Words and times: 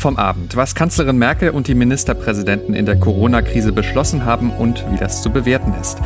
vom 0.00 0.16
Abend, 0.16 0.56
was 0.56 0.74
Kanzlerin 0.74 1.18
Merkel 1.18 1.50
und 1.50 1.68
die 1.68 1.74
Ministerpräsidenten 1.74 2.74
in 2.74 2.86
der 2.86 2.96
Corona-Krise 2.98 3.70
beschlossen 3.70 4.24
haben 4.24 4.50
und 4.50 4.84
wie 4.90 4.96
das 4.96 5.22
zu 5.22 5.30
bewerten 5.30 5.74
ist. 5.80 5.98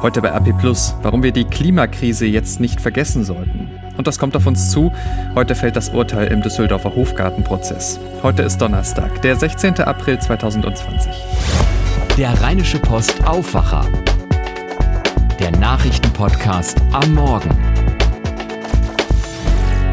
Heute 0.00 0.22
bei 0.22 0.30
RP 0.30 0.58
Plus, 0.58 0.94
warum 1.02 1.22
wir 1.22 1.32
die 1.32 1.44
Klimakrise 1.44 2.24
jetzt 2.26 2.60
nicht 2.60 2.80
vergessen 2.80 3.24
sollten. 3.24 3.70
Und 3.96 4.06
das 4.06 4.18
kommt 4.18 4.34
auf 4.36 4.46
uns 4.46 4.70
zu. 4.70 4.90
Heute 5.34 5.54
fällt 5.54 5.76
das 5.76 5.90
Urteil 5.90 6.28
im 6.28 6.40
Düsseldorfer 6.40 6.96
Hofgartenprozess. 6.96 8.00
Heute 8.22 8.42
ist 8.42 8.58
Donnerstag, 8.58 9.20
der 9.20 9.36
16. 9.36 9.80
April 9.80 10.18
2020. 10.18 11.12
Der 12.16 12.40
Rheinische 12.42 12.78
Post 12.78 13.24
Aufwacher. 13.26 13.86
Der 15.38 15.50
Nachrichtenpodcast 15.52 16.80
am 16.92 17.14
Morgen. 17.14 17.50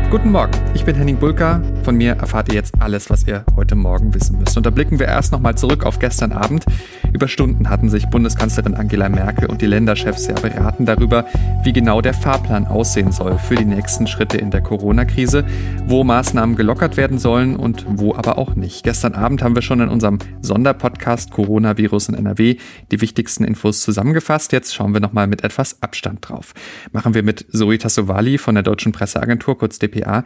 Guten 0.10 0.32
Morgen, 0.32 0.54
ich 0.74 0.86
bin 0.86 0.96
Henning 0.96 1.18
Bulka. 1.18 1.62
Von 1.84 1.96
mir 1.96 2.14
erfahrt 2.14 2.50
ihr 2.50 2.56
jetzt 2.56 2.82
alles, 2.82 3.10
was 3.10 3.26
ihr 3.26 3.44
heute 3.56 3.76
Morgen 3.76 4.14
wissen 4.14 4.38
müsst. 4.38 4.56
Und 4.58 4.66
da 4.66 4.70
blicken 4.70 5.00
wir 5.00 5.08
erst 5.08 5.32
nochmal 5.32 5.56
zurück 5.56 5.86
auf 5.86 6.00
gestern 6.00 6.32
Abend. 6.32 6.66
Über 7.14 7.28
Stunden 7.28 7.70
hatten 7.70 7.90
sich 7.90 8.08
Bundeskanzlerin 8.08 8.76
Angela 8.76 9.10
Merkel 9.10 9.50
und 9.50 9.62
die 9.62 9.66
Länderchefs 9.66 10.28
ja 10.28 10.36
beraten 10.36 10.86
darüber, 10.86 11.26
wie 11.64 11.74
genau 11.74 12.02
der 12.02 12.14
Fahrplan 12.14 12.68
aussehen 12.68 13.12
soll 13.12 13.38
für 13.38 13.56
die 13.56 13.66
nächsten 13.66 14.08
Schritte 14.08 14.38
in 14.38 14.52
der 14.52 14.62
Corona-Krise, 14.62 15.46
wo 15.86 16.04
Maßnahmen 16.04 16.56
gelockert 16.56 16.98
werden 16.98 17.18
sollen 17.18 17.56
und 17.56 17.86
wo 17.90 18.14
aber 18.14 18.38
auch 18.38 18.56
nicht. 18.56 18.84
Gestern 18.84 19.14
Abend 19.14 19.42
haben 19.42 19.56
wir 19.56 19.62
schon 19.62 19.80
in 19.80 19.90
unserem 19.90 20.20
Sonderpodcast 20.42 21.32
Coronavirus 21.32 22.10
in 22.10 22.16
NRW 22.16 22.58
die 22.92 23.02
wichtigsten 23.02 23.44
Infos 23.44 23.82
zusammengefasst. 23.82 24.52
Jetzt 24.52 24.76
schauen 24.76 24.94
wir 24.94 25.02
nochmal 25.02 25.28
mit 25.28 25.44
etwas 25.44 25.82
Abstand 25.82 26.30
drauf. 26.30 26.54
Machen 26.92 27.14
wir 27.14 27.24
mit 27.24 27.46
Zoe 27.52 27.78
Tassovali 27.78 28.38
von 28.38 28.56
der 28.56 28.64
Deutschen 28.64 28.92
Presseagentur, 28.92 29.58
kurz 29.58 29.80
DPA. 29.80 30.24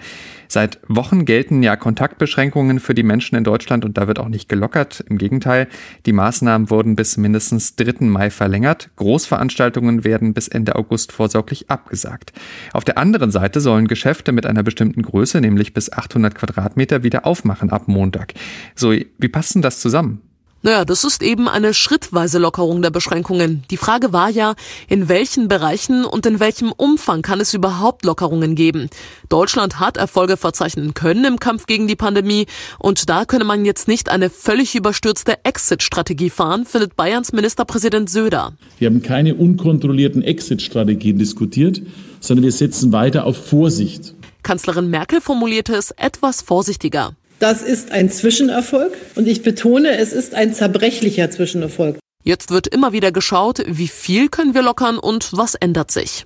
Seit 0.47 0.79
Wochen 0.87 1.25
gelten 1.25 1.42
ja 1.51 1.75
Kontaktbeschränkungen 1.75 2.79
für 2.79 2.93
die 2.93 3.03
Menschen 3.03 3.35
in 3.35 3.43
Deutschland 3.43 3.83
und 3.83 3.97
da 3.97 4.07
wird 4.07 4.19
auch 4.19 4.29
nicht 4.29 4.49
gelockert. 4.49 5.03
Im 5.09 5.17
Gegenteil, 5.17 5.67
die 6.05 6.13
Maßnahmen 6.13 6.69
wurden 6.69 6.95
bis 6.95 7.17
mindestens 7.17 7.75
3. 7.75 8.05
Mai 8.05 8.29
verlängert. 8.29 8.89
Großveranstaltungen 8.95 10.03
werden 10.03 10.33
bis 10.33 10.47
Ende 10.47 10.75
August 10.75 11.11
vorsorglich 11.11 11.69
abgesagt. 11.69 12.33
Auf 12.71 12.83
der 12.83 12.97
anderen 12.97 13.31
Seite 13.31 13.61
sollen 13.61 13.87
Geschäfte 13.87 14.31
mit 14.31 14.45
einer 14.45 14.63
bestimmten 14.63 15.01
Größe, 15.01 15.41
nämlich 15.41 15.73
bis 15.73 15.91
800 15.91 16.35
Quadratmeter, 16.35 17.03
wieder 17.03 17.25
aufmachen 17.25 17.69
ab 17.69 17.87
Montag. 17.87 18.33
So, 18.75 18.91
wie 18.91 19.27
passt 19.27 19.55
denn 19.55 19.61
das 19.61 19.79
zusammen? 19.79 20.21
Naja, 20.65 20.85
das 20.85 21.03
ist 21.03 21.21
eben 21.21 21.49
eine 21.49 21.73
schrittweise 21.73 22.39
Lockerung 22.39 22.81
der 22.81 22.89
Beschränkungen. 22.89 23.63
Die 23.69 23.75
Frage 23.75 24.13
war 24.13 24.29
ja, 24.29 24.55
in 24.87 25.09
welchen 25.09 25.49
Bereichen 25.49 26.05
und 26.05 26.25
in 26.25 26.39
welchem 26.39 26.71
Umfang 26.71 27.21
kann 27.21 27.41
es 27.41 27.53
überhaupt 27.53 28.05
Lockerungen 28.05 28.55
geben? 28.55 28.89
Deutschland 29.27 29.81
hat 29.81 29.97
Erfolge 29.97 30.37
verzeichnen 30.37 30.93
können 30.93 31.25
im 31.25 31.37
Kampf 31.37 31.65
gegen 31.65 31.89
die 31.89 31.97
Pandemie 31.97 32.45
und 32.79 33.09
da 33.09 33.25
könne 33.25 33.43
man 33.43 33.65
jetzt 33.65 33.89
nicht 33.89 34.07
eine 34.07 34.29
völlig 34.29 34.73
überstürzte 34.73 35.43
Exit-Strategie 35.43 36.29
fahren, 36.29 36.65
findet 36.65 36.95
Bayerns 36.95 37.33
Ministerpräsident 37.33 38.09
Söder. 38.09 38.53
Wir 38.79 38.87
haben 38.87 39.03
keine 39.03 39.35
unkontrollierten 39.35 40.21
Exit-Strategien 40.21 41.17
diskutiert, 41.17 41.81
sondern 42.21 42.45
wir 42.45 42.53
setzen 42.53 42.93
weiter 42.93 43.25
auf 43.25 43.47
Vorsicht. 43.47 44.15
Kanzlerin 44.43 44.89
Merkel 44.89 45.19
formulierte 45.19 45.75
es 45.75 45.91
etwas 45.91 46.41
vorsichtiger. 46.41 47.15
Das 47.43 47.61
ist 47.61 47.91
ein 47.91 48.09
Zwischenerfolg 48.09 48.93
und 49.15 49.27
ich 49.27 49.43
betone, 49.43 49.97
es 49.97 50.13
ist 50.13 50.33
ein 50.33 50.53
zerbrechlicher 50.53 51.29
Zwischenerfolg. 51.29 51.97
Jetzt 52.23 52.51
wird 52.51 52.67
immer 52.67 52.93
wieder 52.93 53.11
geschaut, 53.11 53.61
wie 53.67 53.89
viel 53.89 54.29
können 54.29 54.53
wir 54.53 54.61
lockern 54.61 54.97
und 54.97 55.33
was 55.33 55.53
ändert 55.55 55.91
sich. 55.91 56.25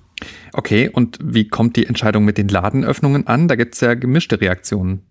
Okay, 0.52 0.88
und 0.88 1.18
wie 1.20 1.48
kommt 1.48 1.74
die 1.74 1.86
Entscheidung 1.86 2.24
mit 2.24 2.38
den 2.38 2.46
Ladenöffnungen 2.46 3.26
an? 3.26 3.48
Da 3.48 3.56
gibt 3.56 3.74
es 3.74 3.80
ja 3.80 3.94
gemischte 3.94 4.40
Reaktionen. 4.40 5.02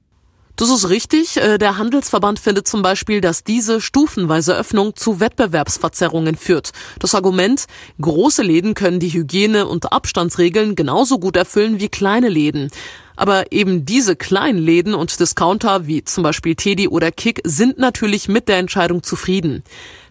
Das 0.55 0.69
ist 0.69 0.89
richtig. 0.89 1.37
Äh, 1.37 1.57
der 1.57 1.77
Handelsverband 1.77 2.39
findet 2.39 2.69
zum 2.69 2.81
Beispiel, 2.81 3.19
dass 3.19 3.43
diese 3.43 3.81
stufenweise 3.81 4.55
Öffnung 4.55 4.95
zu 4.95 5.19
Wettbewerbsverzerrungen 5.19 6.35
führt. 6.35 6.71
Das 6.99 7.15
Argument, 7.15 7.65
große 8.01 8.43
Läden 8.43 8.75
können 8.75 9.01
die 9.01 9.09
Hygiene- 9.09 9.67
und 9.67 9.91
Abstandsregeln 9.91 10.75
genauso 10.75 11.19
gut 11.19 11.35
erfüllen 11.35 11.81
wie 11.81 11.89
kleine 11.89 12.29
Läden. 12.29 12.71
Aber 13.17 13.51
eben 13.51 13.83
diese 13.83 14.15
kleinen 14.15 14.59
Läden 14.59 14.93
und 14.93 15.19
Discounter 15.19 15.87
wie 15.87 16.05
zum 16.05 16.23
Beispiel 16.23 16.55
Teddy 16.55 16.87
oder 16.87 17.11
Kick 17.11 17.41
sind 17.43 17.77
natürlich 17.77 18.29
mit 18.29 18.47
der 18.47 18.57
Entscheidung 18.57 19.03
zufrieden. 19.03 19.63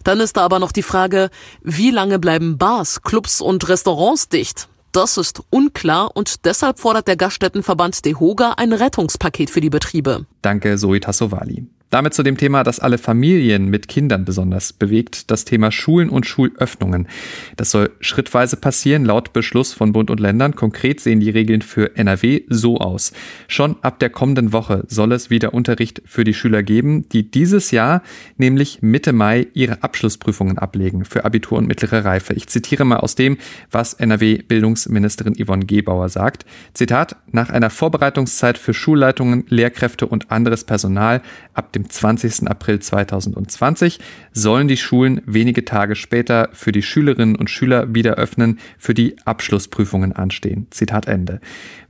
Dann 0.03 0.19
ist 0.19 0.37
da 0.37 0.41
aber 0.41 0.59
noch 0.59 0.71
die 0.71 0.83
Frage, 0.83 1.29
wie 1.63 1.89
lange 1.89 2.19
bleiben 2.19 2.59
Bars, 2.59 3.01
Clubs 3.01 3.41
und 3.41 3.67
Restaurants 3.67 4.29
dicht? 4.29 4.69
Das 4.91 5.17
ist 5.17 5.41
unklar 5.49 6.15
und 6.15 6.45
deshalb 6.45 6.79
fordert 6.79 7.07
der 7.07 7.17
Gaststättenverband 7.17 8.05
DEHOGA 8.05 8.53
ein 8.57 8.73
Rettungspaket 8.73 9.49
für 9.49 9.61
die 9.61 9.69
Betriebe. 9.69 10.25
Danke, 10.41 10.77
Zoe 10.77 10.99
Tassovali. 10.99 11.67
Damit 11.89 12.13
zu 12.13 12.21
dem 12.21 12.35
Thema, 12.35 12.63
das 12.63 12.81
alle 12.81 12.97
Familien 12.97 13.69
mit 13.69 13.87
Kindern 13.87 14.25
besonders 14.25 14.73
bewegt, 14.73 15.31
das 15.31 15.45
Thema 15.45 15.71
Schulen 15.71 16.09
und 16.09 16.25
Schulöffnungen. 16.25 17.07
Das 17.55 17.71
soll 17.71 17.91
schrittweise 18.01 18.57
passieren, 18.57 19.05
laut 19.05 19.31
Beschluss 19.31 19.73
von 19.73 19.93
Bund 19.93 20.11
und 20.11 20.19
Ländern. 20.19 20.53
Konkret 20.53 20.99
sehen 20.99 21.21
die 21.21 21.29
Regeln 21.29 21.61
für 21.61 21.95
NRW 21.95 22.41
so 22.49 22.79
aus. 22.79 23.13
Schon 23.47 23.77
ab 23.83 23.99
der 23.99 24.09
kommenden 24.09 24.51
Woche 24.51 24.83
soll 24.89 25.13
es 25.13 25.29
wieder 25.29 25.53
Unterricht 25.53 26.01
für 26.05 26.25
die 26.25 26.33
Schüler 26.33 26.61
geben, 26.61 27.07
die 27.09 27.31
dieses 27.31 27.71
Jahr, 27.71 28.03
nämlich 28.35 28.81
Mitte 28.81 29.13
Mai, 29.13 29.47
ihre 29.53 29.81
Abschlussprüfungen 29.81 30.57
ablegen 30.57 31.05
für 31.05 31.23
Abitur 31.23 31.57
und 31.57 31.67
mittlere 31.67 32.03
Reife. 32.03 32.33
Ich 32.33 32.47
zitiere 32.47 32.83
mal 32.83 32.97
aus 32.97 33.15
dem, 33.15 33.37
was 33.71 33.93
NRW-Bildungsministerin 33.93 35.35
Yvonne 35.41 35.65
Gebauer 35.65 36.09
sagt. 36.09 36.45
Zitat, 36.73 37.15
nach 37.31 37.49
einer 37.49 37.69
Vorbereitungszeit 37.69 38.57
für 38.57 38.73
Schulleitungen, 38.73 39.45
Lehrkräfte 39.47 40.05
und 40.05 40.31
anderes 40.31 40.65
Personal 40.65 41.21
ab 41.53 41.71
dem 41.77 41.89
20. 41.89 42.47
April 42.47 42.79
2020 42.79 43.99
sollen 44.33 44.67
die 44.67 44.77
Schulen 44.77 45.21
wenige 45.25 45.63
Tage 45.63 45.95
später 45.95 46.49
für 46.53 46.71
die 46.71 46.81
Schülerinnen 46.81 47.35
und 47.35 47.49
Schüler 47.49 47.93
wieder 47.93 48.15
öffnen, 48.15 48.59
für 48.77 48.93
die 48.93 49.15
Abschlussprüfungen 49.25 50.13
anstehen. 50.13 50.67
Zitat 50.71 51.07
Ende. 51.07 51.39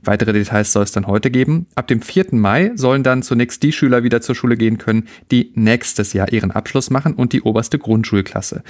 Weitere 0.02 0.32
Details 0.32 0.72
soll 0.72 0.84
es 0.84 0.92
dann 0.92 1.06
heute 1.06 1.30
geben. 1.30 1.66
Ab 1.74 1.88
dem 1.88 2.02
4. 2.02 2.26
Mai 2.32 2.70
sollen 2.76 3.02
dann 3.02 3.22
zunächst 3.22 3.62
die 3.62 3.72
Schüler 3.72 4.04
wieder 4.04 4.20
zur 4.20 4.34
Schule 4.34 4.56
gehen 4.56 4.78
können, 4.78 5.08
die 5.30 5.52
nächstes 5.54 6.12
Jahr 6.12 6.32
ihren 6.32 6.50
Abschluss 6.50 6.90
machen 6.90 7.14
und 7.14 7.32
die 7.32 7.42
oberste 7.42 7.78
Grundschulklasse. 7.78 8.62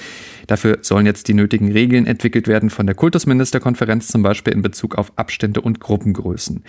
Dafür 0.47 0.79
sollen 0.83 1.07
jetzt 1.07 1.29
die 1.29 1.35
nötigen 1.35 1.71
Regeln 1.71 2.07
entwickelt 2.07 2.49
werden 2.49 2.71
von 2.71 2.87
der 2.87 2.95
Kultusministerkonferenz, 2.95 4.09
zum 4.09 4.23
Beispiel 4.23 4.55
in 4.55 4.63
Bezug 4.63 4.97
auf 4.97 5.13
Abstände 5.17 5.61
und 5.61 5.81
Gruppengrößen. 5.81 6.63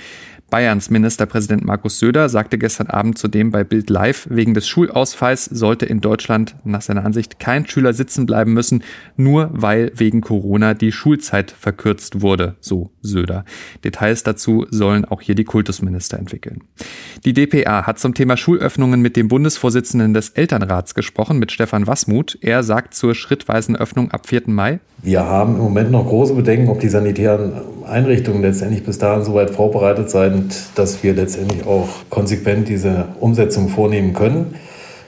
Bayerns 0.49 0.89
Ministerpräsident 0.89 1.63
Markus 1.63 1.99
Söder 1.99 2.27
sagte 2.27 2.57
gestern 2.57 2.87
Abend 2.87 3.17
zudem 3.17 3.51
bei 3.51 3.63
Bild 3.63 3.89
Live, 3.89 4.27
wegen 4.39 4.53
des 4.53 4.69
Schulausfalls 4.69 5.43
sollte 5.43 5.85
in 5.85 5.99
Deutschland 5.99 6.55
nach 6.63 6.81
seiner 6.81 7.03
Ansicht 7.03 7.41
kein 7.41 7.67
Schüler 7.67 7.91
sitzen 7.91 8.25
bleiben 8.25 8.53
müssen, 8.53 8.85
nur 9.17 9.49
weil 9.51 9.91
wegen 9.93 10.21
Corona 10.21 10.73
die 10.73 10.93
Schulzeit 10.93 11.51
verkürzt 11.51 12.21
wurde, 12.21 12.55
so 12.61 12.89
Söder. 13.01 13.43
Details 13.83 14.23
dazu 14.23 14.65
sollen 14.69 15.03
auch 15.03 15.19
hier 15.19 15.35
die 15.35 15.43
Kultusminister 15.43 16.17
entwickeln. 16.17 16.63
Die 17.25 17.33
DPA 17.33 17.85
hat 17.85 17.99
zum 17.99 18.13
Thema 18.13 18.37
Schulöffnungen 18.37 19.01
mit 19.01 19.17
dem 19.17 19.27
Bundesvorsitzenden 19.27 20.13
des 20.13 20.29
Elternrats 20.29 20.95
gesprochen, 20.95 21.37
mit 21.37 21.51
Stefan 21.51 21.85
Wassmuth. 21.85 22.37
Er 22.39 22.63
sagt 22.63 22.93
zur 22.93 23.15
schrittweisen 23.15 23.75
Öffnung 23.75 24.11
ab 24.11 24.25
4. 24.25 24.43
Mai. 24.45 24.79
Wir 25.01 25.25
haben 25.25 25.55
im 25.55 25.63
Moment 25.63 25.91
noch 25.91 26.07
große 26.07 26.33
Bedenken, 26.33 26.69
ob 26.69 26.79
die 26.79 26.87
sanitären 26.87 27.51
Einrichtungen 27.89 28.41
letztendlich 28.41 28.83
bis 28.83 28.97
dahin 28.97 29.23
so 29.23 29.33
weit 29.33 29.49
vorbereitet 29.49 30.09
sind, 30.09 30.53
dass 30.75 31.03
wir 31.03 31.13
letztendlich 31.13 31.65
auch 31.65 31.89
konsequent 32.09 32.67
diese 32.67 33.09
Umsetzung 33.19 33.69
vornehmen 33.69 34.13
können. 34.13 34.55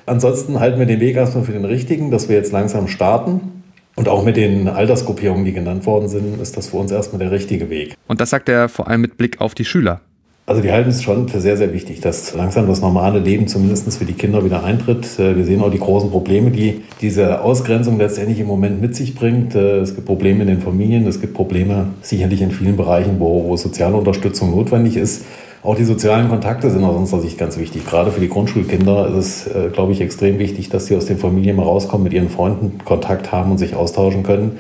Ansonsten 0.05 0.59
halten 0.59 0.79
wir 0.79 0.85
den 0.85 0.99
Weg 0.99 1.15
erstmal 1.15 1.43
für 1.43 1.53
den 1.53 1.65
richtigen, 1.65 2.11
dass 2.11 2.27
wir 2.27 2.35
jetzt 2.35 2.51
langsam 2.51 2.87
starten. 2.87 3.63
Und 3.95 4.07
auch 4.07 4.23
mit 4.23 4.37
den 4.37 4.67
Altersgruppierungen, 4.67 5.45
die 5.45 5.53
genannt 5.53 5.85
worden 5.85 6.07
sind, 6.07 6.39
ist 6.41 6.57
das 6.57 6.67
für 6.67 6.77
uns 6.77 6.91
erstmal 6.91 7.19
der 7.19 7.31
richtige 7.31 7.69
Weg. 7.69 7.95
Und 8.07 8.21
das 8.21 8.29
sagt 8.29 8.49
er 8.49 8.69
vor 8.69 8.87
allem 8.87 9.01
mit 9.01 9.17
Blick 9.17 9.41
auf 9.41 9.53
die 9.53 9.65
Schüler. 9.65 10.01
Also 10.47 10.63
wir 10.63 10.74
halten 10.74 10.90
es 10.90 11.03
schon 11.03 11.29
für 11.29 11.40
sehr, 11.40 11.56
sehr 11.56 11.72
wichtig, 11.72 12.02
dass 12.02 12.34
langsam 12.34 12.68
das 12.68 12.81
normale 12.81 13.19
Leben 13.19 13.47
zumindest 13.47 13.97
für 13.97 14.05
die 14.05 14.14
Kinder 14.14 14.43
wieder 14.43 14.64
eintritt. 14.64 15.20
Äh, 15.20 15.35
wir 15.38 15.46
sehen 15.46 15.61
auch 15.61 15.70
die 15.72 15.79
großen 15.79 16.09
Probleme, 16.09 16.49
die 16.49 16.82
diese 16.99 17.41
Ausgrenzung 17.41 17.97
letztendlich 17.99 18.40
im 18.40 18.47
Moment 18.47 18.82
mit 18.82 18.96
sich 18.96 19.14
bringt. 19.14 19.53
Äh, 19.53 19.79
es 19.79 19.93
gibt 19.93 20.08
Probleme 20.08 20.41
in 20.41 20.47
den 20.47 20.61
Familien, 20.61 21.05
es 21.05 21.22
gibt 21.22 21.35
Probleme 21.35 21.88
sicherlich 22.02 22.41
in 22.41 22.52
vielen 22.52 22.76
Bereichen, 22.76 23.20
wo, 23.20 23.46
wo 23.46 23.55
soziale 23.55 23.96
Unterstützung 23.96 24.52
notwendig 24.52 24.97
ist. 24.97 25.26
Auch 25.64 25.76
die 25.76 25.84
sozialen 25.84 26.28
Kontakte 26.28 26.72
sind 26.72 26.84
aus 26.84 26.96
unserer 26.96 27.22
Sicht 27.22 27.37
ganz 27.37 27.59
wichtig. 27.59 27.85
Gerade 27.85 28.11
für 28.11 28.20
die 28.20 28.29
Grundschulkinder 28.29 29.09
ist 29.09 29.46
es, 29.46 29.47
äh, 29.47 29.70
glaube 29.72 29.91
ich, 29.91 30.02
extrem 30.02 30.40
wichtig, 30.40 30.70
dass 30.70 30.87
sie 30.87 30.97
aus 30.97 31.05
den 31.05 31.20
Familien 31.20 31.55
mal 31.55 31.64
rauskommen, 31.64 32.03
mit 32.03 32.14
ihren 32.14 32.29
Freunden 32.29 32.79
Kontakt 32.84 33.32
haben 33.32 33.52
und 33.52 33.59
sich 33.59 33.76
austauschen 33.76 34.23
können. 34.23 34.58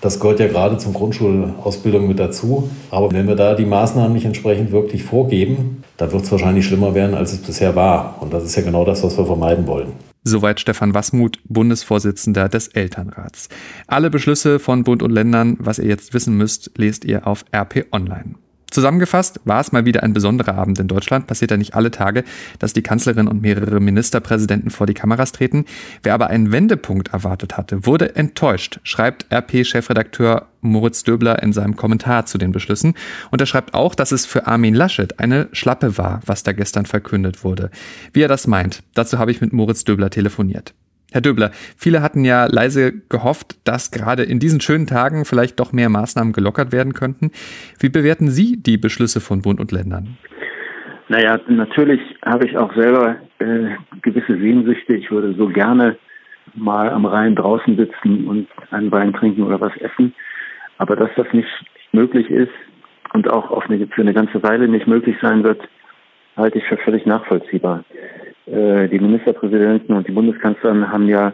Das 0.00 0.18
gehört 0.18 0.40
ja 0.40 0.48
gerade 0.48 0.78
zum 0.78 0.94
Grundschulausbildung 0.94 2.08
mit 2.08 2.18
dazu. 2.18 2.70
Aber 2.90 3.12
wenn 3.12 3.28
wir 3.28 3.36
da 3.36 3.54
die 3.54 3.66
Maßnahmen 3.66 4.12
nicht 4.12 4.24
entsprechend 4.24 4.72
wirklich 4.72 5.02
vorgeben, 5.02 5.84
dann 5.98 6.12
wird 6.12 6.24
es 6.24 6.32
wahrscheinlich 6.32 6.66
schlimmer 6.66 6.94
werden, 6.94 7.14
als 7.14 7.32
es 7.32 7.42
bisher 7.42 7.76
war. 7.76 8.16
Und 8.20 8.32
das 8.32 8.44
ist 8.44 8.56
ja 8.56 8.62
genau 8.62 8.84
das, 8.84 9.02
was 9.02 9.18
wir 9.18 9.26
vermeiden 9.26 9.66
wollen. 9.66 9.92
Soweit 10.22 10.60
Stefan 10.60 10.94
Wassmuth, 10.94 11.38
Bundesvorsitzender 11.48 12.48
des 12.48 12.68
Elternrats. 12.68 13.48
Alle 13.86 14.10
Beschlüsse 14.10 14.58
von 14.58 14.84
Bund 14.84 15.02
und 15.02 15.10
Ländern, 15.10 15.56
was 15.58 15.78
ihr 15.78 15.88
jetzt 15.88 16.12
wissen 16.12 16.36
müsst, 16.36 16.70
lest 16.76 17.04
ihr 17.04 17.26
auf 17.26 17.44
RP 17.54 17.86
Online. 17.92 18.34
Zusammengefasst 18.70 19.40
war 19.44 19.60
es 19.60 19.72
mal 19.72 19.84
wieder 19.84 20.02
ein 20.02 20.12
besonderer 20.12 20.54
Abend 20.54 20.78
in 20.78 20.88
Deutschland. 20.88 21.26
Passiert 21.26 21.50
ja 21.50 21.56
nicht 21.56 21.74
alle 21.74 21.90
Tage, 21.90 22.24
dass 22.58 22.72
die 22.72 22.82
Kanzlerin 22.82 23.28
und 23.28 23.42
mehrere 23.42 23.80
Ministerpräsidenten 23.80 24.70
vor 24.70 24.86
die 24.86 24.94
Kameras 24.94 25.32
treten. 25.32 25.64
Wer 26.02 26.14
aber 26.14 26.28
einen 26.28 26.52
Wendepunkt 26.52 27.08
erwartet 27.08 27.56
hatte, 27.56 27.86
wurde 27.86 28.16
enttäuscht, 28.16 28.80
schreibt 28.84 29.26
RP-Chefredakteur 29.32 30.46
Moritz 30.60 31.02
Döbler 31.02 31.42
in 31.42 31.52
seinem 31.52 31.76
Kommentar 31.76 32.26
zu 32.26 32.38
den 32.38 32.52
Beschlüssen. 32.52 32.94
Und 33.30 33.40
er 33.40 33.46
schreibt 33.46 33.74
auch, 33.74 33.94
dass 33.94 34.12
es 34.12 34.26
für 34.26 34.46
Armin 34.46 34.74
Laschet 34.74 35.18
eine 35.18 35.48
Schlappe 35.52 35.98
war, 35.98 36.20
was 36.26 36.42
da 36.42 36.52
gestern 36.52 36.86
verkündet 36.86 37.44
wurde. 37.44 37.70
Wie 38.12 38.22
er 38.22 38.28
das 38.28 38.46
meint, 38.46 38.82
dazu 38.94 39.18
habe 39.18 39.30
ich 39.30 39.40
mit 39.40 39.52
Moritz 39.52 39.84
Döbler 39.84 40.10
telefoniert. 40.10 40.74
Herr 41.12 41.20
Döbler, 41.20 41.50
viele 41.76 42.02
hatten 42.02 42.24
ja 42.24 42.46
leise 42.46 42.92
gehofft, 43.08 43.56
dass 43.64 43.90
gerade 43.90 44.22
in 44.22 44.38
diesen 44.38 44.60
schönen 44.60 44.86
Tagen 44.86 45.24
vielleicht 45.24 45.58
doch 45.58 45.72
mehr 45.72 45.88
Maßnahmen 45.88 46.32
gelockert 46.32 46.70
werden 46.70 46.92
könnten. 46.92 47.32
Wie 47.80 47.88
bewerten 47.88 48.28
Sie 48.28 48.62
die 48.62 48.78
Beschlüsse 48.78 49.20
von 49.20 49.42
Bund 49.42 49.58
und 49.58 49.72
Ländern? 49.72 50.18
Naja, 51.08 51.40
natürlich 51.48 52.00
habe 52.24 52.46
ich 52.46 52.56
auch 52.56 52.72
selber 52.76 53.16
äh, 53.40 53.70
gewisse 54.02 54.38
Sehnsüchte. 54.38 54.94
Ich 54.94 55.10
würde 55.10 55.34
so 55.34 55.48
gerne 55.48 55.96
mal 56.54 56.88
am 56.90 57.04
Rhein 57.04 57.34
draußen 57.34 57.76
sitzen 57.76 58.28
und 58.28 58.46
einen 58.70 58.92
Wein 58.92 59.12
trinken 59.12 59.42
oder 59.42 59.60
was 59.60 59.76
essen. 59.78 60.14
Aber 60.78 60.94
dass 60.94 61.10
das 61.16 61.26
nicht 61.32 61.48
möglich 61.90 62.30
ist 62.30 62.52
und 63.12 63.28
auch 63.28 63.50
eine, 63.68 63.86
für 63.88 64.02
eine 64.02 64.14
ganze 64.14 64.40
Weile 64.44 64.68
nicht 64.68 64.86
möglich 64.86 65.16
sein 65.20 65.42
wird, 65.42 65.60
halte 66.36 66.58
ich 66.58 66.64
für 66.64 66.76
völlig 66.76 67.04
nachvollziehbar. 67.06 67.84
Äh, 68.50 68.88
die 68.88 68.98
Ministerpräsidenten 68.98 69.94
und 69.94 70.08
die 70.08 70.12
Bundeskanzlerin 70.12 70.90
haben 70.90 71.08
ja 71.08 71.32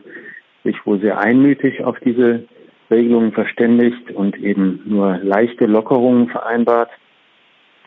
sich 0.64 0.76
wohl 0.84 1.00
sehr 1.00 1.18
einmütig 1.18 1.82
auf 1.82 1.98
diese 2.00 2.44
Regelungen 2.90 3.32
verständigt 3.32 4.10
und 4.12 4.36
eben 4.38 4.82
nur 4.84 5.18
leichte 5.22 5.66
Lockerungen 5.66 6.28
vereinbart. 6.28 6.90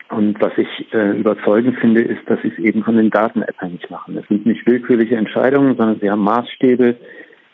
Und 0.08 0.40
was 0.40 0.52
ich 0.56 0.92
äh, 0.92 1.16
überzeugend 1.16 1.78
finde, 1.78 2.00
ist, 2.02 2.28
dass 2.28 2.42
sie 2.42 2.48
es 2.48 2.58
eben 2.58 2.82
von 2.82 2.96
den 2.96 3.10
Daten 3.10 3.44
abhängig 3.44 3.88
machen. 3.90 4.18
Es 4.18 4.26
sind 4.26 4.44
nicht 4.44 4.66
willkürliche 4.66 5.16
Entscheidungen, 5.16 5.76
sondern 5.76 6.00
sie 6.00 6.10
haben 6.10 6.24
Maßstäbe, 6.24 6.96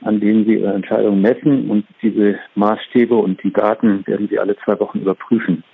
an 0.01 0.21
denen 0.21 0.47
sie 0.47 0.55
ihre 0.55 0.73
Entscheidungen 0.73 1.21
messen. 1.21 1.69
Und 1.69 1.85
diese 2.01 2.39
Maßstäbe 2.55 3.15
und 3.15 3.43
die 3.43 3.53
Daten 3.53 4.07
werden 4.07 4.29
sie 4.29 4.39
alle 4.39 4.57
zwei 4.65 4.81
Wochen 4.81 5.01
überprüfen. 5.01 5.65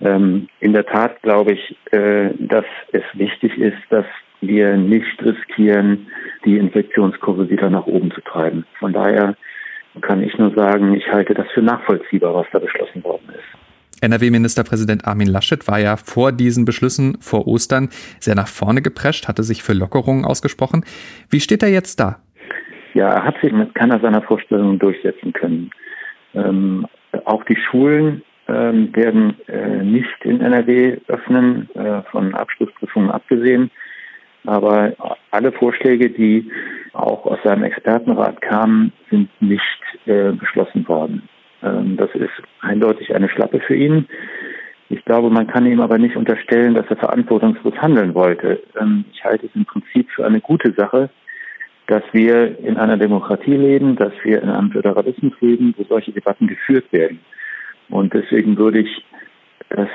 Ähm, 0.00 0.48
in 0.58 0.72
der 0.72 0.86
Tat 0.86 1.22
glaube 1.22 1.52
ich, 1.52 1.76
äh, 1.92 2.30
dass 2.38 2.64
es 2.90 3.04
wichtig 3.14 3.56
ist, 3.56 3.78
dass 3.90 4.06
wir 4.40 4.76
nicht 4.76 5.22
riskieren, 5.22 6.06
die 6.44 6.56
Infektionskurve 6.58 7.50
wieder 7.50 7.70
nach 7.70 7.86
oben 7.86 8.10
zu 8.10 8.20
treiben. 8.20 8.64
Von 8.78 8.92
daher 8.92 9.36
kann 10.00 10.22
ich 10.22 10.36
nur 10.38 10.54
sagen, 10.54 10.94
ich 10.94 11.10
halte 11.10 11.34
das 11.34 11.46
für 11.52 11.62
nachvollziehbar, 11.62 12.34
was 12.34 12.46
da 12.52 12.58
beschlossen 12.58 13.02
worden 13.02 13.28
ist. 13.30 13.58
NRW-Ministerpräsident 14.00 15.06
Armin 15.06 15.26
Laschet 15.26 15.66
war 15.66 15.80
ja 15.80 15.96
vor 15.96 16.30
diesen 16.30 16.64
Beschlüssen 16.64 17.16
vor 17.20 17.48
Ostern 17.48 17.88
sehr 18.20 18.36
nach 18.36 18.46
vorne 18.46 18.80
geprescht, 18.80 19.26
hatte 19.26 19.42
sich 19.42 19.62
für 19.62 19.72
Lockerungen 19.72 20.24
ausgesprochen. 20.24 20.84
Wie 21.30 21.40
steht 21.40 21.64
er 21.64 21.70
jetzt 21.70 21.98
da? 21.98 22.20
Ja, 22.94 23.08
er 23.10 23.24
hat 23.24 23.40
sich 23.42 23.52
mit 23.52 23.74
keiner 23.74 23.98
seiner 24.00 24.22
Vorstellungen 24.22 24.78
durchsetzen 24.78 25.32
können. 25.32 25.70
Ähm, 26.34 26.86
auch 27.24 27.44
die 27.44 27.56
Schulen 27.56 28.22
ähm, 28.46 28.94
werden 28.94 29.36
äh, 29.48 29.82
nicht 29.82 30.24
in 30.24 30.40
NRW 30.40 30.98
öffnen, 31.08 31.68
äh, 31.74 32.02
von 32.10 32.34
Abschlussprüfungen 32.34 33.10
abgesehen. 33.10 33.70
Aber 34.48 34.94
alle 35.30 35.52
Vorschläge, 35.52 36.08
die 36.08 36.50
auch 36.94 37.26
aus 37.26 37.38
seinem 37.44 37.64
Expertenrat 37.64 38.40
kamen, 38.40 38.92
sind 39.10 39.28
nicht 39.42 39.82
äh, 40.06 40.32
beschlossen 40.32 40.88
worden. 40.88 41.28
Ähm, 41.62 41.98
das 41.98 42.08
ist 42.14 42.32
eindeutig 42.62 43.14
eine 43.14 43.28
Schlappe 43.28 43.60
für 43.60 43.76
ihn. 43.76 44.08
Ich 44.88 45.04
glaube, 45.04 45.28
man 45.28 45.48
kann 45.48 45.66
ihm 45.66 45.82
aber 45.82 45.98
nicht 45.98 46.16
unterstellen, 46.16 46.74
dass 46.74 46.86
er 46.88 46.96
verantwortungslos 46.96 47.74
handeln 47.76 48.14
wollte. 48.14 48.62
Ähm, 48.80 49.04
ich 49.12 49.22
halte 49.22 49.44
es 49.44 49.54
im 49.54 49.66
Prinzip 49.66 50.08
für 50.12 50.24
eine 50.24 50.40
gute 50.40 50.72
Sache, 50.72 51.10
dass 51.86 52.02
wir 52.12 52.58
in 52.60 52.78
einer 52.78 52.96
Demokratie 52.96 53.54
leben, 53.54 53.96
dass 53.96 54.14
wir 54.22 54.42
in 54.42 54.48
einem 54.48 54.70
Föderalismus 54.70 55.34
leben, 55.42 55.74
wo 55.76 55.84
solche 55.84 56.12
Debatten 56.12 56.46
geführt 56.46 56.90
werden. 56.90 57.20
Und 57.90 58.14
deswegen 58.14 58.56
würde 58.56 58.80
ich 58.80 59.04
das 59.68 59.90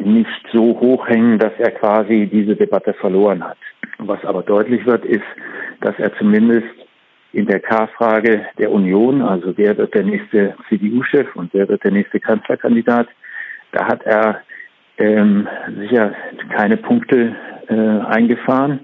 nicht 0.00 0.46
so 0.52 0.78
hoch 0.80 1.06
hängen, 1.08 1.38
dass 1.38 1.52
er 1.58 1.70
quasi 1.72 2.28
diese 2.30 2.56
Debatte 2.56 2.94
verloren 2.94 3.42
hat. 3.44 3.58
Was 3.98 4.24
aber 4.24 4.42
deutlich 4.42 4.86
wird, 4.86 5.04
ist, 5.04 5.24
dass 5.80 5.98
er 5.98 6.14
zumindest 6.16 6.68
in 7.32 7.46
der 7.46 7.60
K-Frage 7.60 8.46
der 8.58 8.72
Union, 8.72 9.22
also 9.22 9.56
wer 9.56 9.76
wird 9.76 9.94
der 9.94 10.02
nächste 10.04 10.54
CDU-Chef 10.68 11.34
und 11.36 11.52
wer 11.54 11.68
wird 11.68 11.84
der 11.84 11.92
nächste 11.92 12.18
Kanzlerkandidat, 12.18 13.08
da 13.72 13.86
hat 13.86 14.02
er 14.02 14.40
ähm, 14.98 15.46
sicher 15.78 16.12
keine 16.50 16.76
Punkte 16.76 17.36
äh, 17.68 17.74
eingefahren, 17.74 18.80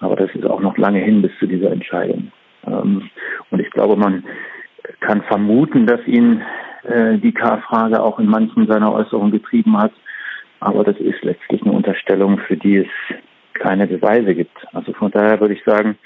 aber 0.00 0.16
das 0.16 0.30
ist 0.34 0.46
auch 0.46 0.60
noch 0.60 0.78
lange 0.78 1.00
hin 1.00 1.22
bis 1.22 1.32
zu 1.38 1.46
dieser 1.46 1.72
Entscheidung. 1.72 2.30
Ähm, 2.66 3.10
und 3.50 3.60
ich 3.60 3.70
glaube, 3.70 3.96
man 3.96 4.24
kann 5.00 5.22
vermuten, 5.22 5.86
dass 5.86 6.00
ihn 6.06 6.42
äh, 6.84 7.18
die 7.18 7.32
K-Frage 7.32 8.00
auch 8.00 8.18
in 8.18 8.26
manchen 8.26 8.66
seiner 8.66 8.92
Äußerungen 8.92 9.32
getrieben 9.32 9.76
hat, 9.76 9.92
aber 10.60 10.84
das 10.84 10.96
ist 10.98 11.22
letztlich 11.22 11.62
eine 11.62 11.72
Unterstellung, 11.72 12.38
für 12.46 12.56
die 12.56 12.78
es 12.78 13.16
keine 13.54 13.86
Beweise 13.86 14.34
gibt. 14.34 14.56
Also 14.72 14.92
von 14.92 15.10
daher 15.10 15.40
würde 15.40 15.54
ich 15.54 15.64
sagen, 15.64 15.98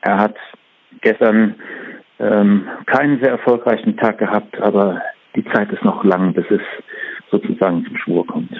er 0.00 0.18
hat 0.18 0.36
gestern 1.00 1.54
ähm, 2.18 2.66
keinen 2.86 3.20
sehr 3.20 3.30
erfolgreichen 3.30 3.96
Tag 3.96 4.18
gehabt, 4.18 4.60
aber 4.60 5.00
die 5.36 5.44
Zeit 5.52 5.70
ist 5.72 5.84
noch 5.84 6.04
lang, 6.04 6.32
bis 6.32 6.46
es 6.50 6.60
sozusagen 7.30 7.84
zum 7.84 7.96
Schwur 7.98 8.26
kommt. 8.26 8.50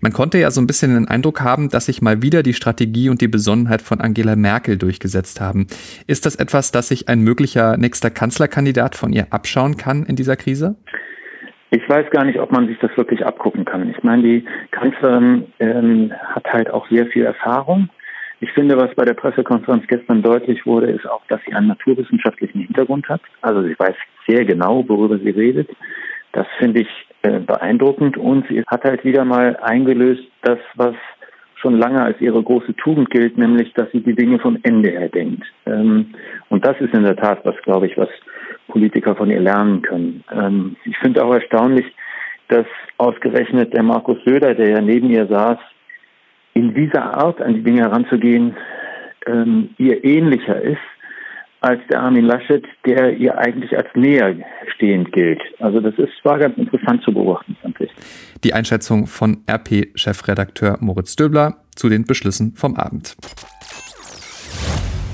Man 0.00 0.12
konnte 0.12 0.38
ja 0.38 0.50
so 0.50 0.60
ein 0.60 0.66
bisschen 0.66 0.94
den 0.94 1.08
Eindruck 1.08 1.40
haben, 1.40 1.68
dass 1.68 1.86
sich 1.86 2.02
mal 2.02 2.22
wieder 2.22 2.42
die 2.42 2.52
Strategie 2.52 3.08
und 3.08 3.20
die 3.20 3.28
Besonnenheit 3.28 3.82
von 3.82 4.00
Angela 4.00 4.36
Merkel 4.36 4.76
durchgesetzt 4.76 5.40
haben. 5.40 5.66
Ist 6.06 6.26
das 6.26 6.36
etwas, 6.36 6.72
das 6.72 6.88
sich 6.88 7.08
ein 7.08 7.20
möglicher 7.20 7.76
nächster 7.76 8.10
Kanzlerkandidat 8.10 8.96
von 8.96 9.12
ihr 9.12 9.28
abschauen 9.30 9.76
kann 9.76 10.04
in 10.04 10.16
dieser 10.16 10.36
Krise? 10.36 10.76
Ich 11.74 11.88
weiß 11.88 12.10
gar 12.10 12.24
nicht, 12.26 12.38
ob 12.38 12.52
man 12.52 12.68
sich 12.68 12.78
das 12.80 12.94
wirklich 12.98 13.24
abgucken 13.24 13.64
kann. 13.64 13.88
Ich 13.88 14.02
meine, 14.02 14.22
die 14.22 14.44
Kanzlerin 14.72 15.46
ähm, 15.58 16.12
hat 16.12 16.44
halt 16.52 16.70
auch 16.70 16.86
sehr 16.90 17.06
viel 17.06 17.24
Erfahrung. 17.24 17.88
Ich 18.40 18.52
finde, 18.52 18.76
was 18.76 18.94
bei 18.94 19.06
der 19.06 19.14
Pressekonferenz 19.14 19.86
gestern 19.86 20.22
deutlich 20.22 20.66
wurde, 20.66 20.90
ist 20.90 21.08
auch, 21.08 21.22
dass 21.28 21.40
sie 21.46 21.54
einen 21.54 21.68
naturwissenschaftlichen 21.68 22.60
Hintergrund 22.60 23.08
hat. 23.08 23.22
Also 23.40 23.62
sie 23.62 23.74
weiß 23.78 23.94
sehr 24.28 24.44
genau, 24.44 24.86
worüber 24.86 25.16
sie 25.16 25.30
redet. 25.30 25.70
Das 26.32 26.46
finde 26.58 26.82
ich 26.82 26.88
äh, 27.22 27.38
beeindruckend 27.38 28.18
und 28.18 28.46
sie 28.48 28.62
hat 28.66 28.84
halt 28.84 29.02
wieder 29.02 29.24
mal 29.24 29.56
eingelöst, 29.62 30.24
das, 30.42 30.58
was 30.74 30.94
schon 31.62 31.78
lange 31.78 32.02
als 32.02 32.20
ihre 32.20 32.42
große 32.42 32.74
Tugend 32.76 33.08
gilt, 33.10 33.38
nämlich, 33.38 33.72
dass 33.74 33.90
sie 33.92 34.00
die 34.00 34.14
Dinge 34.14 34.38
vom 34.40 34.58
Ende 34.64 34.90
her 34.90 35.08
denkt. 35.08 35.44
Ähm, 35.64 36.12
und 36.50 36.66
das 36.66 36.78
ist 36.80 36.92
in 36.92 37.04
der 37.04 37.16
Tat 37.16 37.40
was, 37.44 37.54
glaube 37.62 37.86
ich, 37.86 37.96
was 37.96 38.08
Politiker 38.68 39.14
von 39.14 39.30
ihr 39.30 39.40
lernen 39.40 39.80
können. 39.80 40.24
Ähm, 40.32 40.76
ich 40.84 40.98
finde 40.98 41.24
auch 41.24 41.32
erstaunlich, 41.32 41.86
dass 42.48 42.66
ausgerechnet 42.98 43.72
der 43.72 43.82
Markus 43.82 44.18
Söder, 44.24 44.54
der 44.54 44.70
ja 44.70 44.80
neben 44.80 45.08
ihr 45.08 45.26
saß, 45.26 45.58
in 46.54 46.74
dieser 46.74 47.14
Art 47.16 47.40
an 47.40 47.54
die 47.54 47.62
Dinge 47.62 47.82
heranzugehen, 47.82 48.56
ähm, 49.26 49.70
ihr 49.78 50.04
ähnlicher 50.04 50.60
ist 50.60 50.78
als 51.62 51.80
der 51.90 52.00
Armin 52.00 52.24
Laschet, 52.24 52.64
der 52.86 53.16
ihr 53.16 53.38
eigentlich 53.38 53.76
als 53.76 53.88
näher 53.94 54.34
stehend 54.74 55.12
gilt. 55.12 55.40
Also 55.60 55.80
das 55.80 55.94
ist, 55.96 56.12
war 56.24 56.38
ganz 56.38 56.56
interessant 56.58 57.02
zu 57.04 57.12
beobachten, 57.12 57.56
fand 57.62 57.80
ich. 57.80 57.90
Die 58.42 58.52
Einschätzung 58.52 59.06
von 59.06 59.44
RP-Chefredakteur 59.48 60.78
Moritz 60.80 61.16
Döbler 61.16 61.58
zu 61.74 61.88
den 61.88 62.04
Beschlüssen 62.04 62.54
vom 62.54 62.76
Abend. 62.76 63.16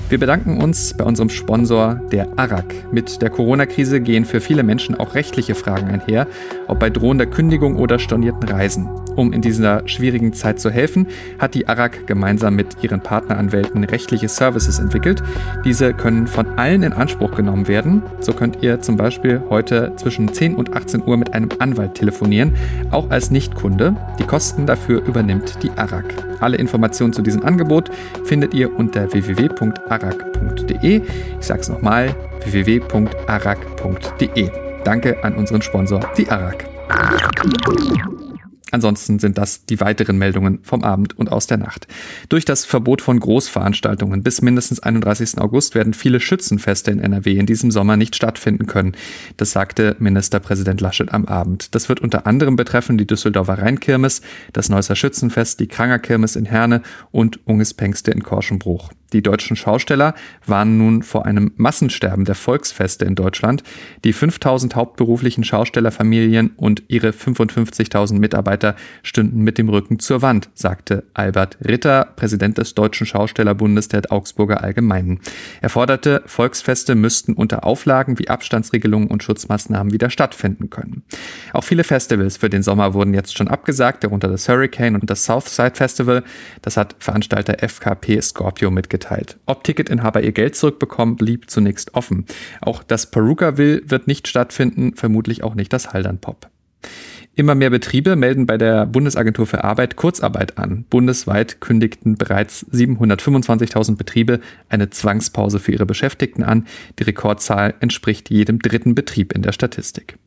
Wir 0.09 0.17
bedanken 0.17 0.59
uns 0.59 0.95
bei 0.95 1.03
unserem 1.03 1.29
Sponsor, 1.29 2.01
der 2.11 2.29
ARAG. 2.35 2.65
Mit 2.91 3.21
der 3.21 3.29
Corona-Krise 3.29 4.01
gehen 4.01 4.25
für 4.25 4.41
viele 4.41 4.63
Menschen 4.63 4.95
auch 4.95 5.13
rechtliche 5.13 5.53
Fragen 5.53 5.87
einher, 5.87 6.25
ob 6.67 6.79
bei 6.79 6.89
drohender 6.89 7.27
Kündigung 7.27 7.75
oder 7.75 7.99
stornierten 7.99 8.49
Reisen. 8.49 8.89
Um 9.15 9.33
in 9.33 9.43
dieser 9.43 9.87
schwierigen 9.87 10.33
Zeit 10.33 10.59
zu 10.59 10.71
helfen, 10.71 11.05
hat 11.37 11.53
die 11.53 11.67
ARAG 11.67 12.07
gemeinsam 12.07 12.55
mit 12.55 12.77
ihren 12.81 13.01
Partneranwälten 13.01 13.83
rechtliche 13.83 14.29
Services 14.29 14.79
entwickelt. 14.79 15.21
Diese 15.63 15.93
können 15.93 16.25
von 16.25 16.57
allen 16.57 16.81
in 16.81 16.93
Anspruch 16.93 17.35
genommen 17.35 17.67
werden. 17.67 18.01
So 18.19 18.33
könnt 18.33 18.63
ihr 18.63 18.81
zum 18.81 18.97
Beispiel 18.97 19.43
heute 19.49 19.91
zwischen 19.97 20.33
10 20.33 20.55
und 20.55 20.75
18 20.75 21.03
Uhr 21.05 21.17
mit 21.17 21.33
einem 21.35 21.49
Anwalt 21.59 21.93
telefonieren, 21.95 22.55
auch 22.89 23.11
als 23.11 23.29
Nichtkunde. 23.29 23.95
Die 24.17 24.25
Kosten 24.25 24.65
dafür 24.65 25.05
übernimmt 25.05 25.61
die 25.61 25.71
ARAG. 25.75 26.05
Alle 26.39 26.57
Informationen 26.57 27.13
zu 27.13 27.21
diesem 27.21 27.43
Angebot 27.43 27.91
findet 28.23 28.53
ihr 28.53 28.73
unter 28.73 29.13
www.arag.de. 29.99 31.01
Ich 31.39 31.45
sage 31.45 31.61
es 31.61 31.69
nochmal, 31.69 32.15
www.arag.de. 32.45 34.49
Danke 34.83 35.23
an 35.23 35.35
unseren 35.35 35.61
Sponsor, 35.61 35.99
die 36.17 36.27
ARAG. 36.29 36.65
Ansonsten 38.71 39.17
sind 39.17 39.39
das 39.39 39.65
die 39.65 39.79
weiteren 39.79 40.19
Meldungen 40.19 40.59
vom 40.61 40.83
Abend 40.83 41.17
und 41.17 41.31
aus 41.31 41.47
der 41.47 41.57
Nacht. 41.57 41.87
Durch 42.29 42.45
das 42.45 42.65
Verbot 42.65 43.01
von 43.01 43.19
Großveranstaltungen 43.19 44.21
bis 44.21 44.43
mindestens 44.43 44.79
31. 44.79 45.39
August 45.39 45.73
werden 45.73 45.95
viele 45.95 46.19
Schützenfeste 46.19 46.91
in 46.91 46.99
NRW 46.99 47.37
in 47.37 47.47
diesem 47.47 47.71
Sommer 47.71 47.97
nicht 47.97 48.15
stattfinden 48.15 48.67
können. 48.67 48.95
Das 49.37 49.53
sagte 49.53 49.95
Ministerpräsident 49.97 50.81
Laschet 50.81 51.11
am 51.11 51.25
Abend. 51.25 51.73
Das 51.73 51.89
wird 51.89 51.99
unter 51.99 52.27
anderem 52.27 52.55
betreffen 52.55 52.99
die 52.99 53.07
Düsseldorfer 53.07 53.57
Rheinkirmes, 53.57 54.21
das 54.53 54.69
Neusser 54.69 54.95
Schützenfest, 54.95 55.59
die 55.59 55.67
Krangerkirmes 55.67 56.35
in 56.35 56.45
Herne 56.45 56.83
und 57.09 57.39
Unges 57.47 57.73
Pengste 57.73 58.11
in 58.11 58.21
Korschenbruch. 58.21 58.91
Die 59.13 59.23
deutschen 59.23 59.55
Schausteller 59.55 60.13
waren 60.45 60.77
nun 60.77 61.03
vor 61.03 61.25
einem 61.25 61.51
Massensterben 61.57 62.25
der 62.25 62.35
Volksfeste 62.35 63.05
in 63.05 63.15
Deutschland. 63.15 63.63
Die 64.03 64.13
5000 64.13 64.75
hauptberuflichen 64.75 65.43
Schaustellerfamilien 65.43 66.51
und 66.55 66.83
ihre 66.87 67.09
55.000 67.09 68.19
Mitarbeiter 68.19 68.75
stünden 69.01 69.41
mit 69.41 69.57
dem 69.57 69.69
Rücken 69.69 69.99
zur 69.99 70.21
Wand, 70.21 70.49
sagte 70.53 71.05
Albert 71.13 71.57
Ritter, 71.65 72.07
Präsident 72.15 72.57
des 72.57 72.75
Deutschen 72.75 73.07
Schaustellerbundes 73.07 73.87
der 73.87 73.99
Augsburger 74.09 74.63
Allgemeinen. 74.63 75.19
Er 75.61 75.69
forderte, 75.69 76.21
Volksfeste 76.25 76.95
müssten 76.95 77.33
unter 77.33 77.65
Auflagen 77.65 78.19
wie 78.19 78.29
Abstandsregelungen 78.29 79.09
und 79.09 79.23
Schutzmaßnahmen 79.23 79.91
wieder 79.91 80.09
stattfinden 80.09 80.69
können. 80.69 81.03
Auch 81.53 81.63
viele 81.63 81.83
Festivals 81.83 82.37
für 82.37 82.49
den 82.49 82.63
Sommer 82.63 82.93
wurden 82.93 83.13
jetzt 83.13 83.37
schon 83.37 83.47
abgesagt, 83.47 84.03
darunter 84.03 84.27
das 84.27 84.47
Hurricane 84.47 84.95
und 84.95 85.09
das 85.09 85.25
Southside 85.25 85.73
Festival. 85.75 86.23
Das 86.61 86.77
hat 86.77 86.95
Veranstalter 86.99 87.57
FKP 87.67 88.21
Scorpio 88.21 88.71
mitgeteilt 88.71 88.98
mitgeteilt. 88.99 89.37
Ob 89.45 89.63
Ticketinhaber 89.63 90.21
ihr 90.21 90.31
Geld 90.31 90.55
zurückbekommen, 90.55 91.15
blieb 91.15 91.49
zunächst 91.49 91.93
offen. 91.93 92.25
Auch 92.61 92.83
das 92.83 93.09
Perukaville 93.09 93.81
wird 93.85 94.07
nicht 94.07 94.27
stattfinden, 94.27 94.93
vermutlich 94.95 95.43
auch 95.43 95.55
nicht 95.55 95.71
das 95.73 95.93
Haldern 95.93 96.19
Pop. 96.19 96.49
Immer 97.35 97.55
mehr 97.55 97.69
Betriebe 97.69 98.17
melden 98.17 98.45
bei 98.45 98.57
der 98.57 98.85
Bundesagentur 98.85 99.47
für 99.47 99.63
Arbeit 99.63 99.95
Kurzarbeit 99.95 100.57
an. 100.57 100.83
Bundesweit 100.89 101.61
kündigten 101.61 102.15
bereits 102.15 102.65
725.000 102.73 103.95
Betriebe 103.95 104.41
eine 104.67 104.89
Zwangspause 104.89 105.59
für 105.59 105.71
ihre 105.71 105.85
Beschäftigten 105.85 106.43
an. 106.43 106.67
Die 106.97 107.03
Rekordzahl 107.03 107.75
entspricht 107.79 108.29
jedem 108.29 108.59
dritten 108.59 108.93
Betrieb 108.93 109.31
in 109.31 109.41
der 109.41 109.53
Statistik. 109.53 110.17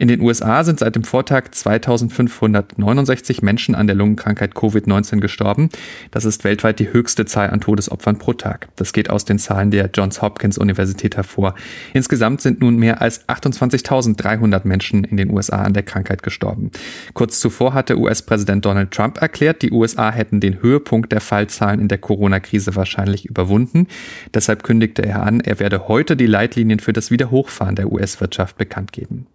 In 0.00 0.06
den 0.06 0.20
USA 0.20 0.62
sind 0.62 0.78
seit 0.78 0.94
dem 0.94 1.02
Vortag 1.02 1.50
2569 1.50 3.42
Menschen 3.42 3.74
an 3.74 3.88
der 3.88 3.96
Lungenkrankheit 3.96 4.52
Covid-19 4.54 5.18
gestorben. 5.18 5.70
Das 6.12 6.24
ist 6.24 6.44
weltweit 6.44 6.78
die 6.78 6.92
höchste 6.92 7.26
Zahl 7.26 7.50
an 7.50 7.60
Todesopfern 7.60 8.16
pro 8.16 8.32
Tag. 8.32 8.68
Das 8.76 8.92
geht 8.92 9.10
aus 9.10 9.24
den 9.24 9.40
Zahlen 9.40 9.72
der 9.72 9.90
Johns 9.92 10.22
Hopkins 10.22 10.56
Universität 10.56 11.16
hervor. 11.16 11.56
Insgesamt 11.94 12.42
sind 12.42 12.60
nun 12.60 12.76
mehr 12.76 13.02
als 13.02 13.28
28.300 13.28 14.60
Menschen 14.68 15.02
in 15.02 15.16
den 15.16 15.30
USA 15.30 15.62
an 15.62 15.74
der 15.74 15.82
Krankheit 15.82 16.22
gestorben. 16.22 16.70
Kurz 17.14 17.40
zuvor 17.40 17.74
hatte 17.74 17.98
US-Präsident 17.98 18.64
Donald 18.64 18.92
Trump 18.92 19.20
erklärt, 19.20 19.62
die 19.62 19.72
USA 19.72 20.12
hätten 20.12 20.38
den 20.38 20.62
Höhepunkt 20.62 21.10
der 21.10 21.20
Fallzahlen 21.20 21.80
in 21.80 21.88
der 21.88 21.98
Corona-Krise 21.98 22.76
wahrscheinlich 22.76 23.26
überwunden. 23.26 23.88
Deshalb 24.32 24.62
kündigte 24.62 25.02
er 25.02 25.24
an, 25.24 25.40
er 25.40 25.58
werde 25.58 25.88
heute 25.88 26.16
die 26.16 26.26
Leitlinien 26.26 26.78
für 26.78 26.92
das 26.92 27.10
Wiederhochfahren 27.10 27.74
der 27.74 27.90
US-Wirtschaft 27.90 28.56
bekannt 28.58 28.92
geben. 28.92 29.26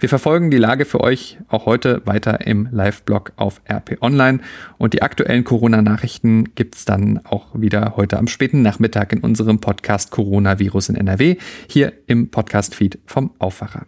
Wir 0.00 0.08
verfolgen 0.08 0.50
die 0.50 0.58
Lage 0.58 0.84
für 0.84 1.00
euch 1.00 1.38
auch 1.48 1.66
heute 1.66 2.02
weiter 2.04 2.46
im 2.46 2.68
Live-Blog 2.70 3.32
auf 3.36 3.60
RP 3.70 3.98
Online 4.00 4.40
und 4.78 4.94
die 4.94 5.02
aktuellen 5.02 5.44
Corona-Nachrichten 5.44 6.54
gibt's 6.54 6.84
dann 6.84 7.20
auch 7.24 7.48
wieder 7.54 7.94
heute 7.96 8.18
am 8.18 8.28
späten 8.28 8.62
Nachmittag 8.62 9.12
in 9.12 9.20
unserem 9.20 9.60
Podcast 9.60 10.10
Coronavirus 10.10 10.90
in 10.90 10.96
NRW 10.96 11.36
hier 11.68 11.92
im 12.06 12.30
Podcast-Feed 12.30 12.98
vom 13.06 13.32
Aufwacher. 13.38 13.86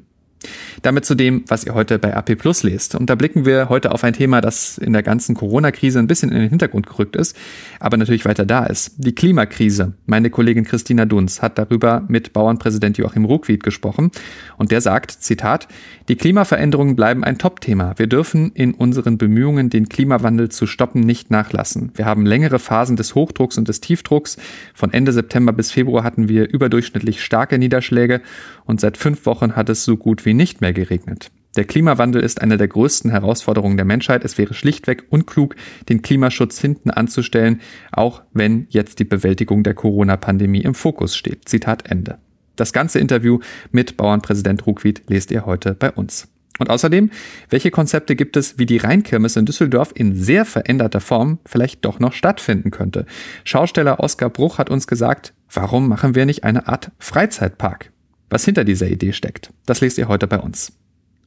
Damit 0.82 1.04
zu 1.04 1.14
dem, 1.14 1.44
was 1.49 1.64
ihr 1.64 1.75
heute 1.75 1.99
bei 1.99 2.16
AP 2.16 2.37
Plus 2.37 2.62
lest. 2.62 2.94
Und 2.94 3.11
da 3.11 3.14
blicken 3.14 3.44
wir 3.44 3.68
heute 3.68 3.92
auf 3.92 4.04
ein 4.04 4.14
Thema, 4.14 4.40
das 4.40 4.78
in 4.78 4.92
der 4.92 5.02
ganzen 5.02 5.35
Corona-Krise 5.35 5.99
ein 5.99 6.06
bisschen 6.06 6.30
in 6.30 6.40
den 6.40 6.49
Hintergrund 6.49 6.87
gerückt 6.87 7.16
ist, 7.16 7.37
aber 7.78 7.97
natürlich 7.97 8.25
weiter 8.25 8.47
da 8.47 8.64
ist. 8.64 8.94
Die 8.97 9.14
Klimakrise. 9.14 9.94
Meine 10.06 10.30
Kollegin 10.30 10.64
Christina 10.64 11.04
Dunz 11.04 11.42
hat 11.42 11.59
darüber 11.59 12.04
mit 12.09 12.32
Bauernpräsident 12.32 12.99
Joachim 12.99 13.25
Ruckwied 13.25 13.62
gesprochen. 13.62 14.11
Und 14.56 14.70
der 14.70 14.80
sagt, 14.80 15.11
Zitat, 15.11 15.68
die 16.09 16.16
Klimaveränderungen 16.16 16.97
bleiben 16.97 17.25
ein 17.25 17.38
Top-Thema. 17.38 17.94
Wir 17.99 18.06
dürfen 18.06 18.52
in 18.52 18.75
unseren 18.75 19.18
Bemühungen, 19.18 19.70
den 19.70 19.88
Klimawandel 19.88 20.49
zu 20.49 20.66
stoppen, 20.66 21.00
nicht 21.00 21.30
nachlassen. 21.30 21.92
Wir 21.94 22.06
haben 22.06 22.25
längere 22.26 22.59
Phasen 22.59 22.97
des 22.97 23.14
Hochdrucks 23.14 23.59
und 23.59 23.68
des 23.68 23.80
Tiefdrucks. 23.80 24.37
Von 24.75 24.92
Ende 24.92 25.12
September 25.12 25.52
bis 25.52 25.70
Februar 25.70 26.04
hatten 26.04 26.28
wir 26.28 26.49
überdurchschnittlich 26.49 27.23
starke 27.23 27.59
Niederschläge 27.59 28.23
und 28.64 28.80
seit 28.80 28.97
fünf 28.97 29.26
Wochen 29.26 29.56
hat 29.56 29.68
es 29.68 29.85
so 29.85 29.97
gut 29.97 30.25
wie 30.25 30.30
nicht 30.35 30.61
mehr 30.61 30.73
geregnet. 30.73 31.31
Der 31.57 31.65
Klimawandel 31.65 32.23
ist 32.23 32.41
eine 32.41 32.57
der 32.57 32.69
größten 32.69 33.11
Herausforderungen 33.11 33.77
der 33.77 33.85
Menschheit. 33.85 34.25
Es 34.25 34.39
wäre 34.39 34.55
schlichtweg 34.55 35.05
unklug, 35.11 35.57
den 35.89 36.01
Klimaschutz 36.01 36.61
hinten 36.61 36.91
anzustellen, 36.91 37.61
auch 37.91 38.23
wenn 38.33 38.67
jetzt 38.71 39.01
die 39.01 39.05
Bewältigung 39.05 39.65
der 39.65 39.75
Corona-Pandemie 39.75 40.63
im 40.63 40.75
Fokus 40.75 41.17
steht. 41.17 41.49
Zitat 41.49 41.91
Ende. 41.91 42.19
Das 42.55 42.73
ganze 42.73 43.01
Interview 43.01 43.41
mit 43.73 43.97
Bauernpräsident 43.97 44.65
Ruckwied 44.67 45.03
lest 45.09 45.33
ihr 45.33 45.45
heute 45.45 45.75
bei 45.75 45.91
uns. 45.91 46.29
Und 46.61 46.69
außerdem, 46.69 47.11
welche 47.49 47.71
Konzepte 47.71 48.15
gibt 48.15 48.37
es, 48.37 48.59
wie 48.59 48.67
die 48.67 48.77
Rheinkirmes 48.77 49.35
in 49.37 49.47
Düsseldorf 49.47 49.93
in 49.95 50.15
sehr 50.15 50.45
veränderter 50.45 51.01
Form 51.01 51.39
vielleicht 51.47 51.85
doch 51.87 51.99
noch 51.99 52.13
stattfinden 52.13 52.71
könnte? 52.71 53.07
Schausteller 53.45 53.99
Oskar 53.99 54.29
Bruch 54.29 54.59
hat 54.59 54.69
uns 54.69 54.87
gesagt, 54.87 55.33
warum 55.53 55.89
machen 55.89 56.15
wir 56.15 56.27
nicht 56.27 56.45
eine 56.45 56.69
Art 56.69 56.93
Freizeitpark? 56.99 57.93
Was 58.31 58.45
hinter 58.45 58.65
dieser 58.65 58.89
Idee 58.89 59.13
steckt, 59.13 59.53
das 59.67 59.81
lest 59.81 59.99
ihr 59.99 60.09
heute 60.09 60.29
bei 60.29 60.39
uns. 60.39 60.73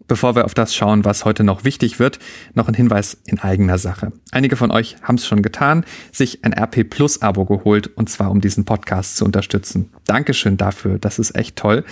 Bevor 0.08 0.36
wir 0.36 0.46
auf 0.46 0.54
das 0.54 0.76
schauen, 0.76 1.06
was 1.06 1.24
heute 1.24 1.44
noch 1.44 1.64
wichtig 1.64 1.98
wird, 2.00 2.20
noch 2.56 2.68
ein 2.68 2.74
Hinweis 2.74 3.18
in 3.26 3.40
eigener 3.40 3.78
Sache. 3.78 4.12
Einige 4.32 4.58
von 4.58 4.70
euch 4.70 4.98
haben 5.02 5.16
es 5.16 5.26
schon 5.26 5.42
getan, 5.42 5.86
sich 6.12 6.44
ein 6.44 6.54
RP 6.54 6.90
Plus 6.90 7.22
Abo 7.22 7.46
geholt 7.46 7.88
und 7.88 8.10
zwar 8.10 8.32
um 8.32 8.42
diesen 8.42 8.66
Podcast 8.66 9.16
zu 9.16 9.24
unterstützen. 9.24 9.92
Dankeschön 10.06 10.58
dafür, 10.58 10.98
das 10.98 11.20
ist 11.20 11.36
echt 11.36 11.56
toll. 11.56 11.86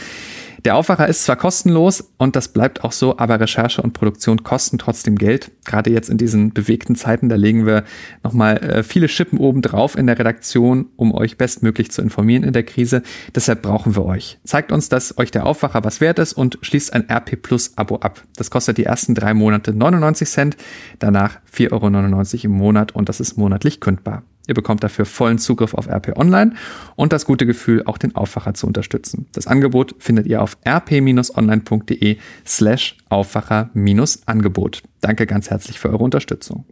Der 0.63 0.75
Aufwacher 0.75 1.07
ist 1.07 1.23
zwar 1.23 1.37
kostenlos 1.37 2.13
und 2.17 2.35
das 2.35 2.49
bleibt 2.49 2.83
auch 2.83 2.91
so, 2.91 3.17
aber 3.17 3.39
Recherche 3.39 3.81
und 3.81 3.93
Produktion 3.93 4.43
kosten 4.43 4.77
trotzdem 4.77 5.15
Geld. 5.15 5.49
Gerade 5.65 5.89
jetzt 5.89 6.07
in 6.07 6.19
diesen 6.19 6.53
bewegten 6.53 6.95
Zeiten, 6.95 7.29
da 7.29 7.35
legen 7.35 7.65
wir 7.65 7.83
nochmal 8.23 8.57
äh, 8.57 8.83
viele 8.83 9.07
Schippen 9.07 9.39
oben 9.39 9.63
drauf 9.63 9.97
in 9.97 10.05
der 10.05 10.19
Redaktion, 10.19 10.89
um 10.97 11.15
euch 11.15 11.39
bestmöglich 11.39 11.89
zu 11.89 12.03
informieren 12.03 12.43
in 12.43 12.53
der 12.53 12.61
Krise. 12.61 13.01
Deshalb 13.33 13.63
brauchen 13.63 13.95
wir 13.95 14.05
euch. 14.05 14.37
Zeigt 14.43 14.71
uns, 14.71 14.87
dass 14.87 15.17
euch 15.17 15.31
der 15.31 15.47
Aufwacher 15.47 15.83
was 15.83 15.99
wert 15.99 16.19
ist 16.19 16.33
und 16.33 16.59
schließt 16.61 16.93
ein 16.93 17.09
RP 17.09 17.41
Plus 17.41 17.75
Abo 17.75 17.95
ab. 17.95 18.23
Das 18.35 18.51
kostet 18.51 18.77
die 18.77 18.85
ersten 18.85 19.15
drei 19.15 19.33
Monate 19.33 19.73
99 19.73 20.29
Cent, 20.29 20.57
danach 20.99 21.39
4,99 21.51 21.71
Euro 21.71 22.45
im 22.45 22.51
Monat 22.51 22.91
und 22.91 23.09
das 23.09 23.19
ist 23.19 23.35
monatlich 23.35 23.79
kündbar. 23.79 24.21
Ihr 24.47 24.53
bekommt 24.53 24.83
dafür 24.83 25.05
vollen 25.05 25.37
Zugriff 25.37 25.73
auf 25.73 25.87
RP 25.87 26.17
Online 26.17 26.53
und 26.95 27.13
das 27.13 27.25
gute 27.25 27.45
Gefühl, 27.45 27.83
auch 27.85 27.97
den 27.97 28.15
Aufwacher 28.15 28.53
zu 28.53 28.67
unterstützen. 28.67 29.27
Das 29.33 29.47
Angebot 29.47 29.95
findet 29.99 30.27
ihr 30.27 30.41
auf 30.41 30.57
rp-online.de 30.67 32.17
slash 32.45 32.97
Aufwacher-Angebot. 33.09 34.83
Danke 35.01 35.25
ganz 35.27 35.49
herzlich 35.49 35.79
für 35.79 35.89
eure 35.89 36.03
Unterstützung. 36.03 36.65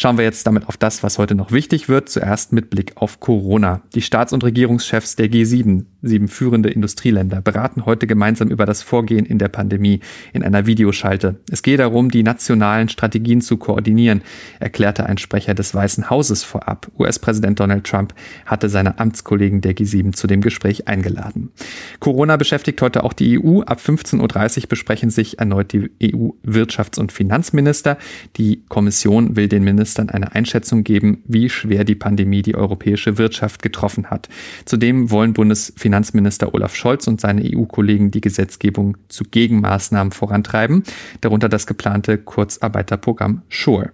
Schauen 0.00 0.16
wir 0.16 0.24
jetzt 0.24 0.46
damit 0.46 0.68
auf 0.68 0.76
das, 0.76 1.02
was 1.02 1.18
heute 1.18 1.34
noch 1.34 1.50
wichtig 1.50 1.88
wird. 1.88 2.08
Zuerst 2.08 2.52
mit 2.52 2.70
Blick 2.70 2.92
auf 2.96 3.18
Corona. 3.18 3.82
Die 3.96 4.02
Staats- 4.02 4.32
und 4.32 4.44
Regierungschefs 4.44 5.16
der 5.16 5.26
G7, 5.26 5.86
sieben 6.02 6.28
führende 6.28 6.70
Industrieländer, 6.70 7.40
beraten 7.40 7.84
heute 7.86 8.06
gemeinsam 8.06 8.48
über 8.48 8.66
das 8.66 8.82
Vorgehen 8.82 9.26
in 9.26 9.38
der 9.38 9.48
Pandemie 9.48 10.00
in 10.32 10.42
einer 10.42 10.66
Videoschalte. 10.66 11.40
Es 11.50 11.62
geht 11.62 11.80
darum, 11.80 12.10
die 12.10 12.22
nationalen 12.22 12.88
Strategien 12.88 13.40
zu 13.40 13.56
koordinieren, 13.56 14.22
erklärte 14.60 15.06
ein 15.06 15.18
Sprecher 15.18 15.54
des 15.54 15.74
Weißen 15.74 16.08
Hauses 16.08 16.44
vorab. 16.44 16.88
US-Präsident 16.98 17.58
Donald 17.58 17.84
Trump 17.84 18.14
hatte 18.46 18.68
seine 18.68 18.98
Amtskollegen 18.98 19.60
der 19.60 19.74
G7 19.74 20.12
zu 20.12 20.26
dem 20.26 20.40
Gespräch 20.40 20.86
eingeladen. 20.86 21.50
Corona 21.98 22.36
beschäftigt 22.36 22.80
heute 22.82 23.04
auch 23.04 23.12
die 23.12 23.40
EU. 23.42 23.62
Ab 23.62 23.80
15.30 23.84 24.62
Uhr 24.62 24.68
besprechen 24.68 25.10
sich 25.10 25.38
erneut 25.38 25.72
die 25.72 25.90
EU-Wirtschafts- 26.00 27.00
und 27.00 27.10
Finanzminister. 27.10 27.98
Die 28.36 28.62
Kommission 28.68 29.34
will 29.36 29.48
den 29.48 29.64
Minister 29.64 29.78
Ministern 29.78 30.10
eine 30.10 30.34
Einschätzung 30.34 30.84
geben, 30.84 31.22
wie 31.26 31.48
schwer 31.48 31.84
die 31.84 31.94
Pandemie 31.94 32.42
die 32.42 32.54
europäische 32.54 33.16
Wirtschaft 33.16 33.62
getroffen 33.62 34.10
hat. 34.10 34.28
Zudem 34.64 35.10
wollen 35.10 35.32
Bundesfinanzminister 35.32 35.87
Olaf 36.54 36.74
Scholz 36.74 37.06
und 37.06 37.20
seine 37.20 37.42
EU-Kollegen 37.44 38.10
die 38.10 38.20
Gesetzgebung 38.20 38.96
zu 39.08 39.24
Gegenmaßnahmen 39.24 40.12
vorantreiben, 40.12 40.82
darunter 41.20 41.48
das 41.48 41.66
geplante 41.66 42.18
Kurzarbeiterprogramm 42.18 43.42
SURE. 43.50 43.92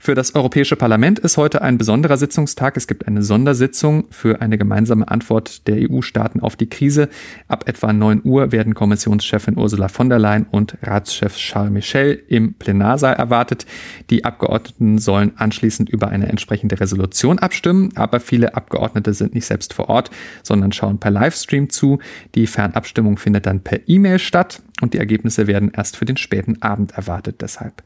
Für 0.00 0.14
das 0.14 0.36
Europäische 0.36 0.76
Parlament 0.76 1.18
ist 1.18 1.36
heute 1.36 1.60
ein 1.60 1.76
besonderer 1.76 2.16
Sitzungstag. 2.16 2.76
Es 2.76 2.86
gibt 2.86 3.08
eine 3.08 3.20
Sondersitzung 3.20 4.06
für 4.10 4.40
eine 4.40 4.56
gemeinsame 4.56 5.08
Antwort 5.08 5.66
der 5.66 5.90
EU-Staaten 5.90 6.38
auf 6.38 6.54
die 6.54 6.68
Krise. 6.68 7.08
Ab 7.48 7.68
etwa 7.68 7.92
9 7.92 8.22
Uhr 8.22 8.52
werden 8.52 8.74
Kommissionschefin 8.74 9.58
Ursula 9.58 9.88
von 9.88 10.08
der 10.08 10.20
Leyen 10.20 10.46
und 10.52 10.78
Ratschef 10.82 11.34
Charles 11.34 11.72
Michel 11.72 12.22
im 12.28 12.54
Plenarsaal 12.54 13.16
erwartet. 13.16 13.66
Die 14.08 14.24
Abgeordneten 14.24 14.98
sollen 14.98 15.32
anschließend 15.36 15.90
über 15.90 16.08
eine 16.08 16.28
entsprechende 16.28 16.78
Resolution 16.78 17.40
abstimmen, 17.40 17.90
aber 17.96 18.20
viele 18.20 18.54
Abgeordnete 18.54 19.12
sind 19.12 19.34
nicht 19.34 19.46
selbst 19.46 19.74
vor 19.74 19.88
Ort, 19.88 20.10
sondern 20.44 20.70
schauen 20.70 20.98
per 20.98 21.10
Livestream 21.10 21.70
zu. 21.70 21.98
Die 22.36 22.46
Fernabstimmung 22.46 23.18
findet 23.18 23.46
dann 23.46 23.60
per 23.60 23.80
E-Mail 23.88 24.20
statt 24.20 24.62
und 24.80 24.94
die 24.94 24.98
Ergebnisse 24.98 25.48
werden 25.48 25.72
erst 25.74 25.96
für 25.96 26.04
den 26.04 26.16
späten 26.16 26.62
Abend 26.62 26.92
erwartet 26.92 27.42
deshalb. 27.42 27.82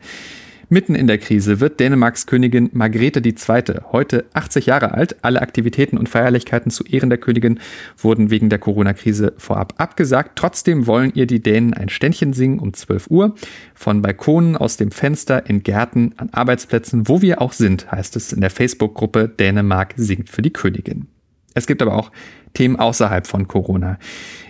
Mitten 0.72 0.94
in 0.94 1.06
der 1.06 1.18
Krise 1.18 1.60
wird 1.60 1.80
Dänemarks 1.80 2.26
Königin 2.26 2.70
Margrethe 2.72 3.20
II., 3.22 3.82
heute 3.92 4.24
80 4.32 4.64
Jahre 4.64 4.94
alt, 4.94 5.22
alle 5.22 5.42
Aktivitäten 5.42 5.98
und 5.98 6.08
Feierlichkeiten 6.08 6.70
zu 6.70 6.82
Ehren 6.84 7.10
der 7.10 7.18
Königin 7.18 7.60
wurden 7.98 8.30
wegen 8.30 8.48
der 8.48 8.58
Corona-Krise 8.58 9.34
vorab 9.36 9.74
abgesagt. 9.76 10.30
Trotzdem 10.36 10.86
wollen 10.86 11.12
ihr 11.14 11.26
die 11.26 11.42
Dänen 11.42 11.74
ein 11.74 11.90
Ständchen 11.90 12.32
singen 12.32 12.58
um 12.58 12.72
12 12.72 13.10
Uhr. 13.10 13.34
Von 13.74 14.00
Balkonen, 14.00 14.56
aus 14.56 14.78
dem 14.78 14.92
Fenster, 14.92 15.44
in 15.44 15.62
Gärten, 15.62 16.14
an 16.16 16.30
Arbeitsplätzen, 16.32 17.06
wo 17.06 17.20
wir 17.20 17.42
auch 17.42 17.52
sind, 17.52 17.92
heißt 17.92 18.16
es 18.16 18.32
in 18.32 18.40
der 18.40 18.48
Facebook-Gruppe 18.48 19.28
Dänemark 19.28 19.92
singt 19.98 20.30
für 20.30 20.40
die 20.40 20.54
Königin. 20.54 21.06
Es 21.52 21.66
gibt 21.66 21.82
aber 21.82 21.96
auch 21.98 22.10
Themen 22.54 22.76
außerhalb 22.76 23.26
von 23.26 23.48
Corona. 23.48 23.98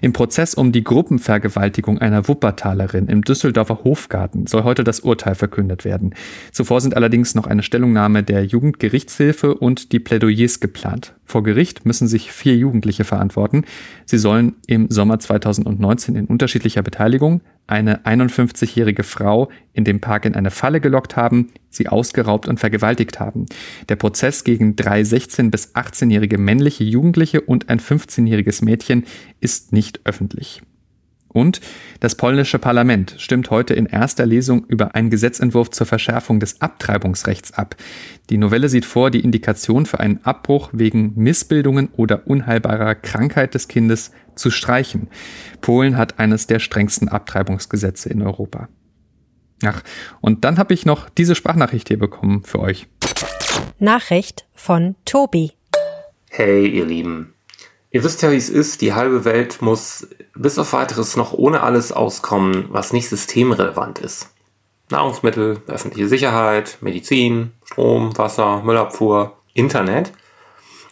Im 0.00 0.12
Prozess 0.12 0.54
um 0.54 0.72
die 0.72 0.84
Gruppenvergewaltigung 0.84 1.98
einer 1.98 2.26
Wuppertalerin 2.28 3.06
im 3.06 3.22
Düsseldorfer 3.22 3.84
Hofgarten 3.84 4.46
soll 4.46 4.64
heute 4.64 4.84
das 4.84 5.00
Urteil 5.00 5.34
verkündet 5.34 5.84
werden. 5.84 6.14
Zuvor 6.50 6.80
sind 6.80 6.96
allerdings 6.96 7.34
noch 7.34 7.46
eine 7.46 7.62
Stellungnahme 7.62 8.22
der 8.22 8.44
Jugendgerichtshilfe 8.44 9.54
und 9.54 9.92
die 9.92 10.00
Plädoyers 10.00 10.60
geplant. 10.60 11.14
Vor 11.24 11.42
Gericht 11.42 11.86
müssen 11.86 12.08
sich 12.08 12.32
vier 12.32 12.56
Jugendliche 12.56 13.04
verantworten. 13.04 13.64
Sie 14.04 14.18
sollen 14.18 14.56
im 14.66 14.90
Sommer 14.90 15.18
2019 15.18 16.16
in 16.16 16.26
unterschiedlicher 16.26 16.82
Beteiligung 16.82 17.40
eine 17.66 18.04
51-jährige 18.04 19.02
Frau 19.02 19.50
in 19.72 19.84
dem 19.84 20.00
Park 20.00 20.24
in 20.24 20.34
eine 20.34 20.50
Falle 20.50 20.80
gelockt 20.80 21.16
haben, 21.16 21.52
sie 21.70 21.88
ausgeraubt 21.88 22.48
und 22.48 22.60
vergewaltigt 22.60 23.20
haben. 23.20 23.46
Der 23.88 23.96
Prozess 23.96 24.44
gegen 24.44 24.76
drei 24.76 25.02
16- 25.02 25.50
bis 25.50 25.74
18-jährige 25.74 26.38
männliche 26.38 26.84
Jugendliche 26.84 27.40
und 27.40 27.68
ein 27.68 27.80
15-jähriges 27.80 28.64
Mädchen 28.64 29.04
ist 29.40 29.72
nicht 29.72 30.00
öffentlich. 30.04 30.62
Und 31.32 31.60
das 32.00 32.14
polnische 32.14 32.58
Parlament 32.58 33.14
stimmt 33.18 33.50
heute 33.50 33.74
in 33.74 33.86
erster 33.86 34.26
Lesung 34.26 34.64
über 34.66 34.94
einen 34.94 35.10
Gesetzentwurf 35.10 35.70
zur 35.70 35.86
Verschärfung 35.86 36.40
des 36.40 36.60
Abtreibungsrechts 36.60 37.52
ab. 37.52 37.76
Die 38.30 38.38
Novelle 38.38 38.68
sieht 38.68 38.84
vor, 38.84 39.10
die 39.10 39.20
Indikation 39.20 39.86
für 39.86 40.00
einen 40.00 40.24
Abbruch 40.24 40.70
wegen 40.72 41.14
Missbildungen 41.16 41.88
oder 41.96 42.26
unheilbarer 42.26 42.94
Krankheit 42.94 43.54
des 43.54 43.68
Kindes 43.68 44.12
zu 44.34 44.50
streichen. 44.50 45.08
Polen 45.60 45.96
hat 45.96 46.18
eines 46.18 46.46
der 46.46 46.58
strengsten 46.58 47.08
Abtreibungsgesetze 47.08 48.08
in 48.10 48.22
Europa. 48.22 48.68
Ach, 49.64 49.82
und 50.20 50.44
dann 50.44 50.58
habe 50.58 50.74
ich 50.74 50.86
noch 50.86 51.08
diese 51.08 51.34
Sprachnachricht 51.34 51.88
hier 51.88 51.98
bekommen 51.98 52.42
für 52.44 52.58
euch. 52.58 52.88
Nachricht 53.78 54.46
von 54.54 54.96
Tobi. 55.04 55.52
Hey, 56.30 56.66
ihr 56.66 56.86
Lieben. 56.86 57.34
Ihr 57.92 58.02
wisst 58.02 58.22
ja, 58.22 58.30
wie 58.30 58.36
es 58.36 58.48
ist. 58.48 58.80
Die 58.80 58.94
halbe 58.94 59.26
Welt 59.26 59.60
muss 59.60 60.08
bis 60.34 60.58
auf 60.58 60.72
weiteres 60.72 61.16
noch 61.16 61.34
ohne 61.34 61.62
alles 61.62 61.92
auskommen, 61.92 62.66
was 62.70 62.94
nicht 62.94 63.08
systemrelevant 63.08 63.98
ist. 63.98 64.30
Nahrungsmittel, 64.88 65.60
öffentliche 65.66 66.08
Sicherheit, 66.08 66.78
Medizin, 66.80 67.52
Strom, 67.64 68.16
Wasser, 68.16 68.62
Müllabfuhr, 68.62 69.36
Internet. 69.52 70.12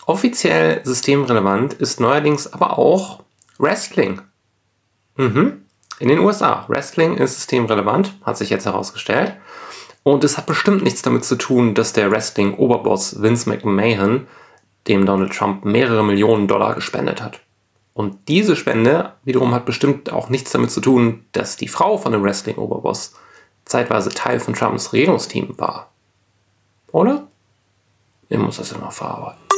Offiziell 0.05 0.83
systemrelevant 0.85 1.73
ist 1.75 2.01
neuerdings 2.01 2.53
aber 2.53 2.79
auch 2.79 3.23
Wrestling. 3.59 4.21
Mhm. 5.17 5.63
In 6.01 6.09
den 6.09 6.19
USA. 6.19 6.67
Wrestling 6.69 7.17
ist 7.17 7.37
systemrelevant, 7.37 8.15
hat 8.25 8.37
sich 8.37 8.51
jetzt 8.51 8.67
herausgestellt. 8.67 9.37
Und 10.03 10.25
es 10.25 10.37
hat 10.37 10.47
bestimmt 10.47 10.83
nichts 10.83 11.03
damit 11.03 11.25
zu 11.25 11.37
tun, 11.37 11.75
dass 11.75 11.93
der 11.93 12.11
Wrestling-Oberboss 12.11 13.23
Vince 13.23 13.49
McMahon 13.49 14.27
dem 14.89 15.07
Donald 15.07 15.33
Trump 15.33 15.65
mehrere 15.65 16.05
Millionen 16.05 16.49
Dollar 16.49 16.75
gespendet 16.75 17.23
hat. 17.23 17.41
Und 17.93 18.29
diese 18.29 18.57
Spende 18.57 19.13
wiederum 19.25 19.55
hat 19.55 19.67
bestimmt 19.67 20.13
auch 20.13 20.29
nichts 20.29 20.53
damit 20.53 20.71
zu 20.71 20.81
tun, 20.81 21.25
dass 21.33 21.57
die 21.57 21.69
Frau 21.69 21.99
von 21.99 22.13
dem 22.13 22.23
Wrestling-Oberboss 22.23 23.15
zeitweise 23.65 24.11
Teil 24.11 24.41
von 24.41 24.55
Trumps 24.55 24.93
Regierungsteam 24.93 25.59
war. 25.59 25.91
Oder? 26.93 27.27
Ich 28.29 28.39
muss 28.39 28.57
das 28.57 28.71
ja 28.71 28.79
noch 28.79 28.93
verarbeiten. 28.93 29.50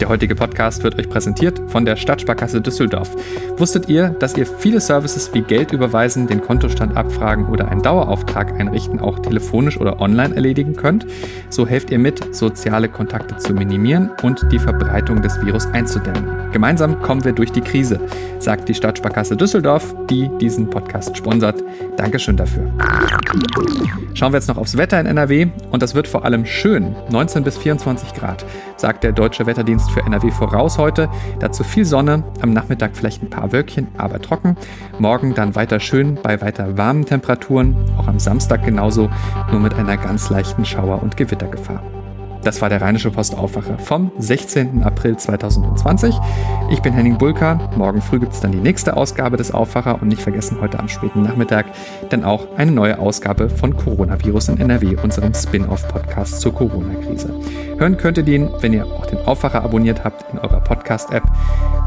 Der 0.00 0.08
heutige 0.08 0.36
Podcast 0.36 0.84
wird 0.84 0.96
euch 0.96 1.08
präsentiert 1.08 1.60
von 1.66 1.84
der 1.84 1.96
Stadtsparkasse 1.96 2.60
Düsseldorf. 2.60 3.10
Wusstet 3.56 3.88
ihr, 3.88 4.10
dass 4.10 4.36
ihr 4.36 4.46
viele 4.46 4.80
Services 4.80 5.34
wie 5.34 5.42
Geld 5.42 5.72
überweisen, 5.72 6.28
den 6.28 6.40
Kontostand 6.40 6.96
abfragen 6.96 7.46
oder 7.48 7.68
einen 7.68 7.82
Dauerauftrag 7.82 8.60
einrichten 8.60 9.00
auch 9.00 9.18
telefonisch 9.18 9.80
oder 9.80 10.00
online 10.00 10.36
erledigen 10.36 10.76
könnt? 10.76 11.04
So 11.50 11.66
helft 11.66 11.90
ihr 11.90 11.98
mit, 11.98 12.32
soziale 12.32 12.88
Kontakte 12.88 13.38
zu 13.38 13.52
minimieren 13.54 14.10
und 14.22 14.46
die 14.52 14.60
Verbreitung 14.60 15.20
des 15.20 15.40
Virus 15.44 15.66
einzudämmen. 15.66 16.47
Gemeinsam 16.52 17.02
kommen 17.02 17.24
wir 17.24 17.32
durch 17.32 17.52
die 17.52 17.60
Krise, 17.60 18.00
sagt 18.38 18.68
die 18.68 18.74
Stadtsparkasse 18.74 19.36
Düsseldorf, 19.36 19.94
die 20.08 20.30
diesen 20.40 20.70
Podcast 20.70 21.16
sponsert. 21.16 21.62
Dankeschön 21.96 22.36
dafür. 22.36 22.70
Schauen 24.14 24.32
wir 24.32 24.38
jetzt 24.38 24.48
noch 24.48 24.56
aufs 24.56 24.76
Wetter 24.76 24.98
in 24.98 25.06
NRW 25.06 25.48
und 25.70 25.82
das 25.82 25.94
wird 25.94 26.08
vor 26.08 26.24
allem 26.24 26.46
schön, 26.46 26.96
19 27.10 27.44
bis 27.44 27.58
24 27.58 28.14
Grad, 28.14 28.44
sagt 28.76 29.04
der 29.04 29.12
Deutsche 29.12 29.46
Wetterdienst 29.46 29.90
für 29.90 30.00
NRW 30.00 30.30
voraus 30.30 30.78
heute. 30.78 31.08
Dazu 31.40 31.64
viel 31.64 31.84
Sonne, 31.84 32.24
am 32.40 32.52
Nachmittag 32.52 32.96
vielleicht 32.96 33.22
ein 33.22 33.30
paar 33.30 33.52
Wölkchen, 33.52 33.88
aber 33.98 34.20
trocken. 34.20 34.56
Morgen 34.98 35.34
dann 35.34 35.54
weiter 35.54 35.80
schön 35.80 36.18
bei 36.22 36.40
weiter 36.40 36.78
warmen 36.78 37.04
Temperaturen, 37.04 37.76
auch 37.98 38.08
am 38.08 38.18
Samstag 38.18 38.64
genauso, 38.64 39.10
nur 39.50 39.60
mit 39.60 39.74
einer 39.74 39.96
ganz 39.96 40.30
leichten 40.30 40.64
Schauer- 40.64 41.02
und 41.02 41.16
Gewittergefahr. 41.16 41.82
Das 42.42 42.62
war 42.62 42.68
der 42.68 42.80
Rheinische 42.80 43.10
Post 43.10 43.36
Aufwacher 43.36 43.78
vom 43.78 44.10
16. 44.18 44.82
April 44.82 45.16
2020. 45.16 46.14
Ich 46.70 46.80
bin 46.80 46.92
Henning 46.92 47.18
Bulka. 47.18 47.70
Morgen 47.76 48.00
früh 48.00 48.18
gibt 48.18 48.32
es 48.32 48.40
dann 48.40 48.52
die 48.52 48.58
nächste 48.58 48.96
Ausgabe 48.96 49.36
des 49.36 49.52
Aufwacher 49.52 50.00
und 50.00 50.08
nicht 50.08 50.22
vergessen 50.22 50.58
heute 50.60 50.78
am 50.78 50.88
späten 50.88 51.22
Nachmittag 51.22 51.66
dann 52.10 52.24
auch 52.24 52.46
eine 52.56 52.72
neue 52.72 52.98
Ausgabe 52.98 53.48
von 53.50 53.76
Coronavirus 53.76 54.48
in 54.50 54.60
NRW, 54.60 54.96
unserem 55.02 55.34
Spin-off-Podcast 55.34 56.40
zur 56.40 56.54
Corona-Krise. 56.54 57.34
Hören 57.78 57.96
könnt 57.96 58.18
ihr 58.18 58.24
den, 58.24 58.50
wenn 58.60 58.72
ihr 58.72 58.86
auch 58.86 59.06
den 59.06 59.18
Aufwacher 59.26 59.62
abonniert 59.62 60.04
habt 60.04 60.32
in 60.32 60.38
eurer 60.38 60.60
Podcast-App. 60.60 61.24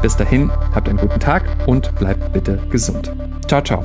Bis 0.00 0.16
dahin, 0.16 0.50
habt 0.74 0.88
einen 0.88 0.98
guten 0.98 1.20
Tag 1.20 1.44
und 1.66 1.94
bleibt 1.96 2.32
bitte 2.32 2.58
gesund. 2.70 3.12
Ciao, 3.46 3.62
ciao. 3.62 3.84